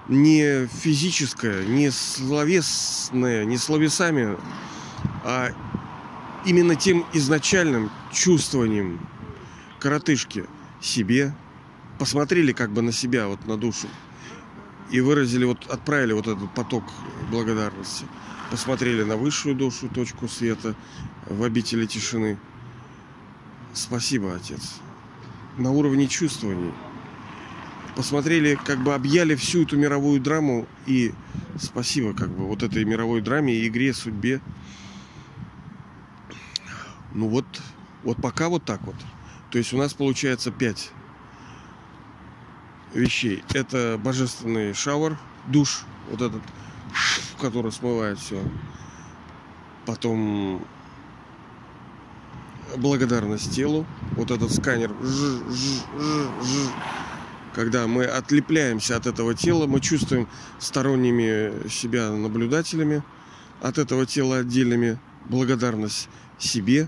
не 0.08 0.66
физическое, 0.66 1.64
не 1.64 1.90
словесное, 1.90 3.44
не 3.44 3.56
словесами, 3.56 4.36
а 5.24 5.52
именно 6.44 6.76
тем 6.76 7.04
изначальным 7.12 7.90
чувствованием 8.12 9.00
коротышки 9.78 10.44
себе, 10.80 11.34
посмотрели 11.98 12.52
как 12.52 12.70
бы 12.70 12.82
на 12.82 12.92
себя, 12.92 13.28
вот 13.28 13.46
на 13.46 13.56
душу, 13.56 13.88
и 14.90 15.00
выразили, 15.00 15.44
вот 15.44 15.66
отправили 15.66 16.12
вот 16.12 16.26
этот 16.26 16.52
поток 16.54 16.84
благодарности. 17.30 18.06
Посмотрели 18.50 19.02
на 19.02 19.16
высшую 19.16 19.54
душу, 19.54 19.88
точку 19.88 20.26
света 20.28 20.74
в 21.26 21.42
обители 21.42 21.84
тишины. 21.84 22.38
Спасибо, 23.74 24.34
Отец. 24.34 24.76
На 25.58 25.70
уровне 25.70 26.08
чувствований. 26.08 26.72
Посмотрели, 27.94 28.58
как 28.64 28.82
бы 28.82 28.94
объяли 28.94 29.34
всю 29.34 29.64
эту 29.64 29.76
мировую 29.76 30.20
драму 30.20 30.66
и 30.86 31.12
спасибо 31.60 32.14
как 32.14 32.30
бы 32.30 32.46
вот 32.46 32.62
этой 32.62 32.84
мировой 32.84 33.20
драме, 33.20 33.66
игре, 33.66 33.92
судьбе. 33.92 34.40
Ну 37.18 37.26
вот, 37.26 37.46
вот 38.04 38.22
пока 38.22 38.48
вот 38.48 38.64
так 38.64 38.80
вот. 38.82 38.94
То 39.50 39.58
есть 39.58 39.72
у 39.72 39.76
нас 39.76 39.92
получается 39.92 40.52
пять 40.52 40.92
вещей. 42.94 43.42
Это 43.52 43.98
божественный 44.00 44.72
шауэр, 44.72 45.18
душ, 45.48 45.84
вот 46.12 46.22
этот, 46.22 46.40
который 47.40 47.72
смывает 47.72 48.20
все. 48.20 48.40
Потом 49.84 50.64
благодарность 52.76 53.52
телу, 53.52 53.84
вот 54.12 54.30
этот 54.30 54.54
сканер, 54.54 54.94
когда 57.52 57.88
мы 57.88 58.04
отлепляемся 58.04 58.96
от 58.96 59.08
этого 59.08 59.34
тела, 59.34 59.66
мы 59.66 59.80
чувствуем 59.80 60.28
сторонними 60.60 61.68
себя 61.68 62.12
наблюдателями, 62.12 63.02
от 63.60 63.78
этого 63.78 64.06
тела 64.06 64.36
отдельными 64.36 65.00
благодарность 65.28 66.08
себе, 66.38 66.86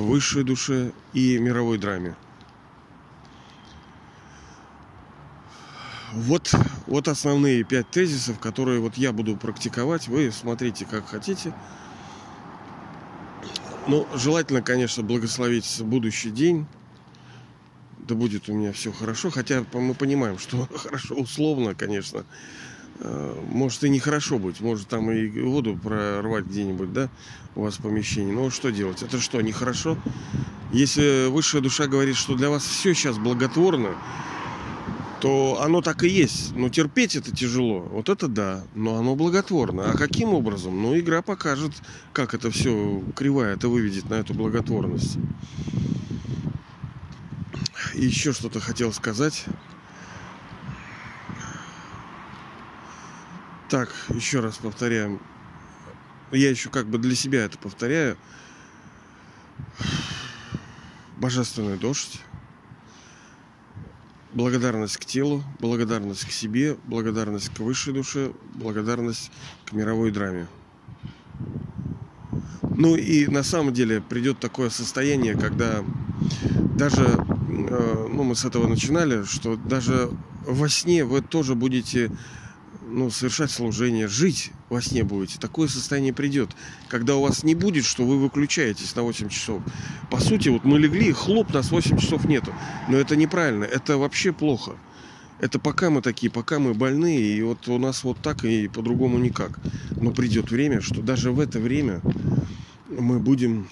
высшей 0.00 0.44
душе 0.44 0.92
и 1.12 1.38
мировой 1.38 1.78
драме. 1.78 2.16
Вот, 6.12 6.54
вот 6.86 7.08
основные 7.08 7.64
пять 7.64 7.90
тезисов, 7.90 8.38
которые 8.38 8.80
вот 8.80 8.96
я 8.96 9.12
буду 9.12 9.36
практиковать. 9.36 10.08
Вы 10.08 10.30
смотрите, 10.30 10.86
как 10.86 11.08
хотите. 11.08 11.52
Ну, 13.86 14.06
желательно, 14.14 14.62
конечно, 14.62 15.02
благословить 15.02 15.80
будущий 15.82 16.30
день. 16.30 16.66
Да 17.98 18.14
будет 18.14 18.48
у 18.48 18.54
меня 18.54 18.72
все 18.72 18.92
хорошо. 18.92 19.30
Хотя 19.30 19.64
мы 19.72 19.94
понимаем, 19.94 20.38
что 20.38 20.68
хорошо 20.74 21.16
условно, 21.16 21.74
конечно. 21.74 22.24
Э, 23.00 23.34
может 23.50 23.84
и 23.84 23.88
нехорошо 23.88 24.38
быть. 24.38 24.60
Может 24.60 24.88
там 24.88 25.10
и 25.10 25.28
воду 25.40 25.78
прорвать 25.82 26.46
где-нибудь, 26.46 26.92
да, 26.92 27.08
у 27.54 27.62
вас 27.62 27.76
в 27.78 27.82
помещении. 27.82 28.32
Но 28.32 28.50
что 28.50 28.70
делать? 28.70 29.02
Это 29.02 29.20
что, 29.20 29.40
нехорошо? 29.40 29.98
Если 30.72 31.28
высшая 31.28 31.60
душа 31.60 31.86
говорит, 31.86 32.16
что 32.16 32.34
для 32.34 32.50
вас 32.50 32.64
все 32.64 32.94
сейчас 32.94 33.18
благотворно, 33.18 33.94
то 35.20 35.60
оно 35.62 35.80
так 35.80 36.02
и 36.04 36.08
есть. 36.08 36.54
Но 36.54 36.68
терпеть 36.68 37.16
это 37.16 37.34
тяжело. 37.34 37.80
Вот 37.80 38.08
это 38.08 38.28
да. 38.28 38.64
Но 38.74 38.96
оно 38.96 39.14
благотворно. 39.14 39.90
А 39.90 39.96
каким 39.96 40.34
образом? 40.34 40.80
Ну, 40.82 40.98
игра 40.98 41.22
покажет, 41.22 41.72
как 42.12 42.34
это 42.34 42.50
все 42.50 43.02
кривая 43.14 43.54
это 43.54 43.68
выведет 43.68 44.08
на 44.10 44.14
эту 44.14 44.34
благотворность. 44.34 45.18
И 47.94 48.04
еще 48.04 48.32
что-то 48.32 48.60
хотел 48.60 48.92
сказать. 48.92 49.46
Так, 53.68 53.92
еще 54.10 54.40
раз 54.40 54.58
повторяем. 54.58 55.20
Я 56.30 56.50
еще 56.50 56.70
как 56.70 56.86
бы 56.86 56.98
для 56.98 57.16
себя 57.16 57.44
это 57.44 57.58
повторяю. 57.58 58.16
Божественный 61.16 61.76
дождь 61.76 62.20
благодарность 64.36 64.98
к 64.98 65.04
телу, 65.06 65.42
благодарность 65.60 66.26
к 66.26 66.30
себе, 66.30 66.76
благодарность 66.84 67.48
к 67.48 67.58
высшей 67.58 67.94
душе, 67.94 68.32
благодарность 68.54 69.32
к 69.64 69.72
мировой 69.72 70.10
драме. 70.10 70.46
Ну 72.76 72.96
и 72.96 73.26
на 73.26 73.42
самом 73.42 73.72
деле 73.72 74.02
придет 74.02 74.38
такое 74.38 74.68
состояние, 74.68 75.36
когда 75.36 75.82
даже, 76.76 77.04
э, 77.04 78.08
ну 78.12 78.24
мы 78.24 78.36
с 78.36 78.44
этого 78.44 78.68
начинали, 78.68 79.24
что 79.24 79.56
даже 79.56 80.10
во 80.44 80.68
сне 80.68 81.04
вы 81.04 81.22
тоже 81.22 81.54
будете 81.54 82.12
ну, 82.96 83.10
совершать 83.10 83.50
служение, 83.50 84.08
жить 84.08 84.52
во 84.70 84.80
сне 84.80 85.04
будете. 85.04 85.38
Такое 85.38 85.68
состояние 85.68 86.14
придет, 86.14 86.56
когда 86.88 87.16
у 87.16 87.20
вас 87.20 87.44
не 87.44 87.54
будет, 87.54 87.84
что 87.84 88.06
вы 88.06 88.18
выключаетесь 88.18 88.96
на 88.96 89.02
8 89.02 89.28
часов. 89.28 89.62
По 90.10 90.18
сути, 90.18 90.48
вот 90.48 90.64
мы 90.64 90.78
легли, 90.78 91.12
хлоп, 91.12 91.52
нас 91.52 91.70
8 91.70 91.98
часов 91.98 92.24
нету. 92.24 92.54
Но 92.88 92.96
это 92.96 93.14
неправильно, 93.14 93.64
это 93.64 93.98
вообще 93.98 94.32
плохо. 94.32 94.76
Это 95.38 95.58
пока 95.58 95.90
мы 95.90 96.00
такие, 96.00 96.32
пока 96.32 96.58
мы 96.58 96.72
больные, 96.72 97.20
и 97.20 97.42
вот 97.42 97.68
у 97.68 97.76
нас 97.76 98.02
вот 98.02 98.16
так 98.22 98.46
и 98.46 98.66
по-другому 98.66 99.18
никак. 99.18 99.58
Но 100.00 100.10
придет 100.10 100.50
время, 100.50 100.80
что 100.80 101.02
даже 101.02 101.32
в 101.32 101.40
это 101.40 101.60
время 101.60 102.00
мы 102.88 103.18
будем 103.18 103.68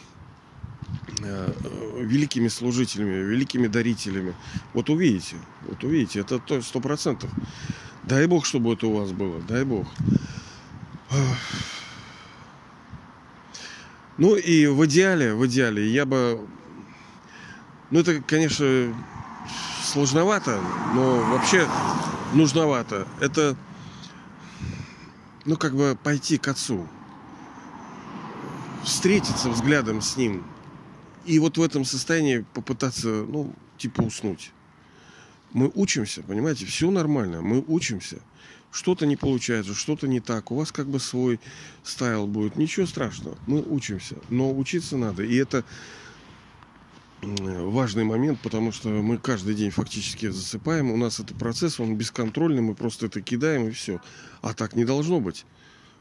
э, 1.22 1.52
великими 1.98 2.48
служителями, 2.48 3.22
великими 3.22 3.68
дарителями. 3.68 4.34
Вот 4.74 4.90
увидите, 4.90 5.36
вот 5.66 5.82
увидите, 5.82 6.20
это 6.20 6.38
то 6.38 6.60
сто 6.60 6.80
процентов. 6.80 7.30
Дай 8.08 8.26
бог, 8.26 8.44
чтобы 8.44 8.74
это 8.74 8.86
у 8.86 8.98
вас 8.98 9.12
было, 9.12 9.40
дай 9.40 9.64
бог. 9.64 9.86
Ну 14.18 14.36
и 14.36 14.66
в 14.66 14.84
идеале, 14.86 15.34
в 15.34 15.46
идеале 15.46 15.90
я 15.90 16.04
бы... 16.04 16.46
Ну 17.90 18.00
это, 18.00 18.20
конечно, 18.20 18.94
сложновато, 19.82 20.60
но 20.94 21.18
вообще 21.30 21.66
нужновато. 22.32 23.08
Это, 23.20 23.56
ну 25.44 25.56
как 25.56 25.74
бы 25.74 25.96
пойти 26.00 26.38
к 26.38 26.48
отцу, 26.48 26.86
встретиться 28.84 29.48
взглядом 29.50 30.00
с 30.02 30.16
ним 30.16 30.44
и 31.24 31.38
вот 31.38 31.56
в 31.56 31.62
этом 31.62 31.84
состоянии 31.84 32.44
попытаться, 32.52 33.08
ну, 33.08 33.54
типа 33.78 34.02
уснуть. 34.02 34.52
Мы 35.54 35.70
учимся, 35.72 36.22
понимаете, 36.22 36.66
все 36.66 36.90
нормально, 36.90 37.40
мы 37.40 37.64
учимся. 37.66 38.20
Что-то 38.72 39.06
не 39.06 39.14
получается, 39.14 39.72
что-то 39.72 40.08
не 40.08 40.18
так, 40.18 40.50
у 40.50 40.56
вас 40.56 40.72
как 40.72 40.88
бы 40.88 40.98
свой 40.98 41.38
стайл 41.84 42.26
будет. 42.26 42.56
Ничего 42.56 42.86
страшного, 42.86 43.38
мы 43.46 43.62
учимся. 43.62 44.16
Но 44.30 44.52
учиться 44.52 44.96
надо. 44.96 45.22
И 45.22 45.36
это 45.36 45.64
важный 47.22 48.02
момент, 48.02 48.40
потому 48.42 48.72
что 48.72 48.88
мы 48.88 49.16
каждый 49.16 49.54
день 49.54 49.70
фактически 49.70 50.28
засыпаем. 50.28 50.90
У 50.90 50.96
нас 50.96 51.20
это 51.20 51.34
процесс, 51.34 51.78
он 51.78 51.96
бесконтрольный, 51.96 52.60
мы 52.60 52.74
просто 52.74 53.06
это 53.06 53.20
кидаем 53.20 53.68
и 53.68 53.70
все. 53.70 54.00
А 54.42 54.54
так 54.54 54.74
не 54.74 54.84
должно 54.84 55.20
быть. 55.20 55.46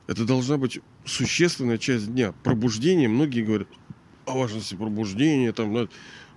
Это 0.07 0.25
должна 0.25 0.57
быть 0.57 0.79
существенная 1.05 1.77
часть 1.77 2.11
дня. 2.11 2.33
Пробуждение, 2.43 3.07
многие 3.07 3.43
говорят 3.43 3.67
о 4.25 4.35
важности 4.35 4.73
пробуждения. 4.73 5.53
Там, 5.53 5.87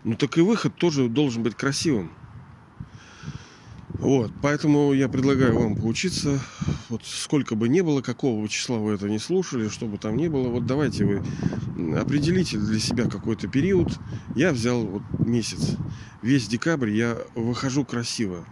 ну 0.04 0.16
так 0.16 0.36
и 0.36 0.42
выход 0.42 0.76
тоже 0.76 1.08
должен 1.08 1.42
быть 1.42 1.54
красивым. 1.54 2.12
Вот, 3.98 4.30
поэтому 4.42 4.92
я 4.92 5.08
предлагаю 5.08 5.58
вам 5.58 5.74
поучиться, 5.74 6.38
вот 6.90 7.00
сколько 7.04 7.54
бы 7.54 7.68
ни 7.68 7.80
было, 7.80 8.02
какого 8.02 8.42
бы 8.42 8.48
числа 8.48 8.76
вы 8.76 8.92
это 8.92 9.08
не 9.08 9.18
слушали, 9.18 9.68
что 9.68 9.86
бы 9.86 9.96
там 9.96 10.16
ни 10.16 10.28
было, 10.28 10.48
вот 10.48 10.66
давайте 10.66 11.04
вы 11.04 11.22
определите 11.98 12.58
для 12.58 12.78
себя 12.78 13.04
какой-то 13.04 13.48
период. 13.48 13.88
Я 14.34 14.52
взял 14.52 14.84
вот 14.84 15.02
месяц, 15.18 15.76
весь 16.20 16.46
декабрь 16.46 16.90
я 16.90 17.16
выхожу 17.34 17.84
красиво, 17.84 18.44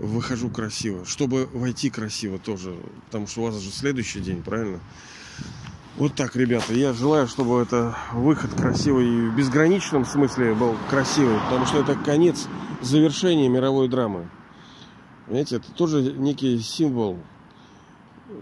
выхожу 0.00 0.48
красиво, 0.50 1.04
чтобы 1.04 1.48
войти 1.52 1.88
красиво 1.88 2.38
тоже, 2.38 2.74
потому 3.06 3.28
что 3.28 3.42
у 3.42 3.44
вас 3.44 3.60
же 3.60 3.70
следующий 3.70 4.20
день, 4.20 4.42
правильно? 4.42 4.80
Вот 5.96 6.14
так, 6.14 6.36
ребята, 6.36 6.74
я 6.74 6.92
желаю, 6.92 7.28
чтобы 7.28 7.62
это 7.62 7.96
выход 8.12 8.52
красивый 8.52 9.06
и 9.06 9.28
в 9.28 9.36
безграничном 9.36 10.04
смысле 10.04 10.54
был 10.54 10.74
красивый, 10.90 11.38
потому 11.44 11.64
что 11.66 11.80
это 11.80 11.94
конец 11.94 12.48
завершения 12.82 13.48
мировой 13.48 13.88
драмы. 13.88 14.28
Понимаете, 15.26 15.56
это 15.56 15.72
тоже 15.72 16.02
некий 16.12 16.58
символ, 16.60 17.18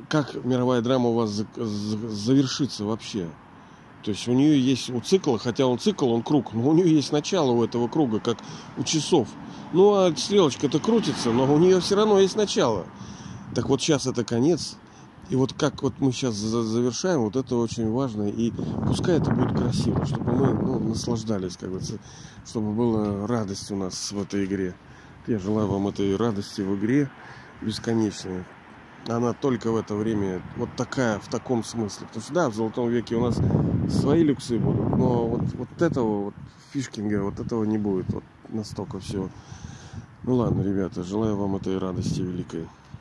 как 0.09 0.35
мировая 0.45 0.83
драма 0.83 1.11
у 1.11 1.15
вас 1.15 1.43
завершится 1.57 2.85
вообще. 2.85 3.29
То 4.03 4.11
есть 4.11 4.29
у 4.29 4.33
нее 4.33 4.61
есть 4.61 4.91
у 4.91 5.01
цикла, 5.01 5.39
хотя 5.39 5.67
он 5.67 5.79
цикл, 5.79 6.11
он 6.13 6.23
круг, 6.23 6.53
но 6.53 6.69
у 6.69 6.75
нее 6.75 6.95
есть 6.95 7.11
начало 7.11 7.53
у 7.53 7.65
этого 7.65 7.89
круга, 7.89 8.21
как 8.21 8.37
у 8.77 8.85
часов. 8.85 9.29
Ну 9.73 9.95
а 9.95 10.15
стрелочка-то 10.15 10.79
крутится, 10.79 11.33
но 11.33 11.53
у 11.53 11.59
нее 11.59 11.81
все 11.81 11.97
равно 11.97 12.19
есть 12.19 12.37
начало. 12.37 12.85
Так 13.55 13.71
вот 13.71 13.81
сейчас 13.81 14.07
это 14.07 14.23
конец. 14.23 14.77
И 15.31 15.37
вот 15.37 15.55
как 15.55 15.83
вот 15.83 15.95
мы 16.01 16.13
сейчас 16.13 16.35
завершаем, 16.35 17.23
вот 17.23 17.37
это 17.37 17.57
очень 17.57 17.91
важно. 17.91 18.25
И 18.25 18.53
пускай 18.87 19.17
это 19.17 19.31
будет 19.31 19.57
красиво, 19.57 20.05
чтобы 20.05 20.33
мы 20.33 20.53
ну, 20.53 20.79
наслаждались, 20.81 21.57
как 21.57 21.71
бы, 21.71 21.81
чтобы 22.47 22.73
была 22.73 23.27
радость 23.27 23.71
у 23.71 23.77
нас 23.77 24.13
в 24.13 24.21
этой 24.21 24.45
игре. 24.45 24.75
Я 25.27 25.39
желаю 25.39 25.69
вам 25.69 25.89
этой 25.89 26.15
радости 26.17 26.61
в 26.61 26.77
игре 26.79 27.09
бесконечной. 27.63 28.45
Она 29.07 29.33
только 29.33 29.71
в 29.71 29.77
это 29.77 29.95
время 29.95 30.43
вот 30.57 30.69
такая, 30.77 31.19
в 31.19 31.29
таком 31.29 31.65
смысле. 31.65 32.07
Потому 32.07 32.23
что 32.23 32.35
да, 32.35 32.51
в 32.51 32.55
Золотом 32.55 32.91
веке 32.91 33.17
у 33.17 33.23
нас 33.23 33.41
свои 33.89 34.23
люксы 34.23 34.59
будут, 34.59 34.91
но 34.99 35.27
вот, 35.27 35.53
вот 35.55 35.83
этого 35.83 36.25
вот 36.25 36.35
фишкинга, 36.73 37.23
вот 37.23 37.41
этого 37.41 37.65
не 37.65 37.79
будет. 37.79 38.13
Вот 38.13 38.25
настолько 38.51 39.01
все. 39.01 39.31
Ну 40.25 40.35
ладно, 40.35 40.61
ребята, 40.61 41.03
желаю 41.03 41.37
вам 41.37 41.57
этой 41.57 41.79
радости 41.79 42.21
великой. 42.21 42.69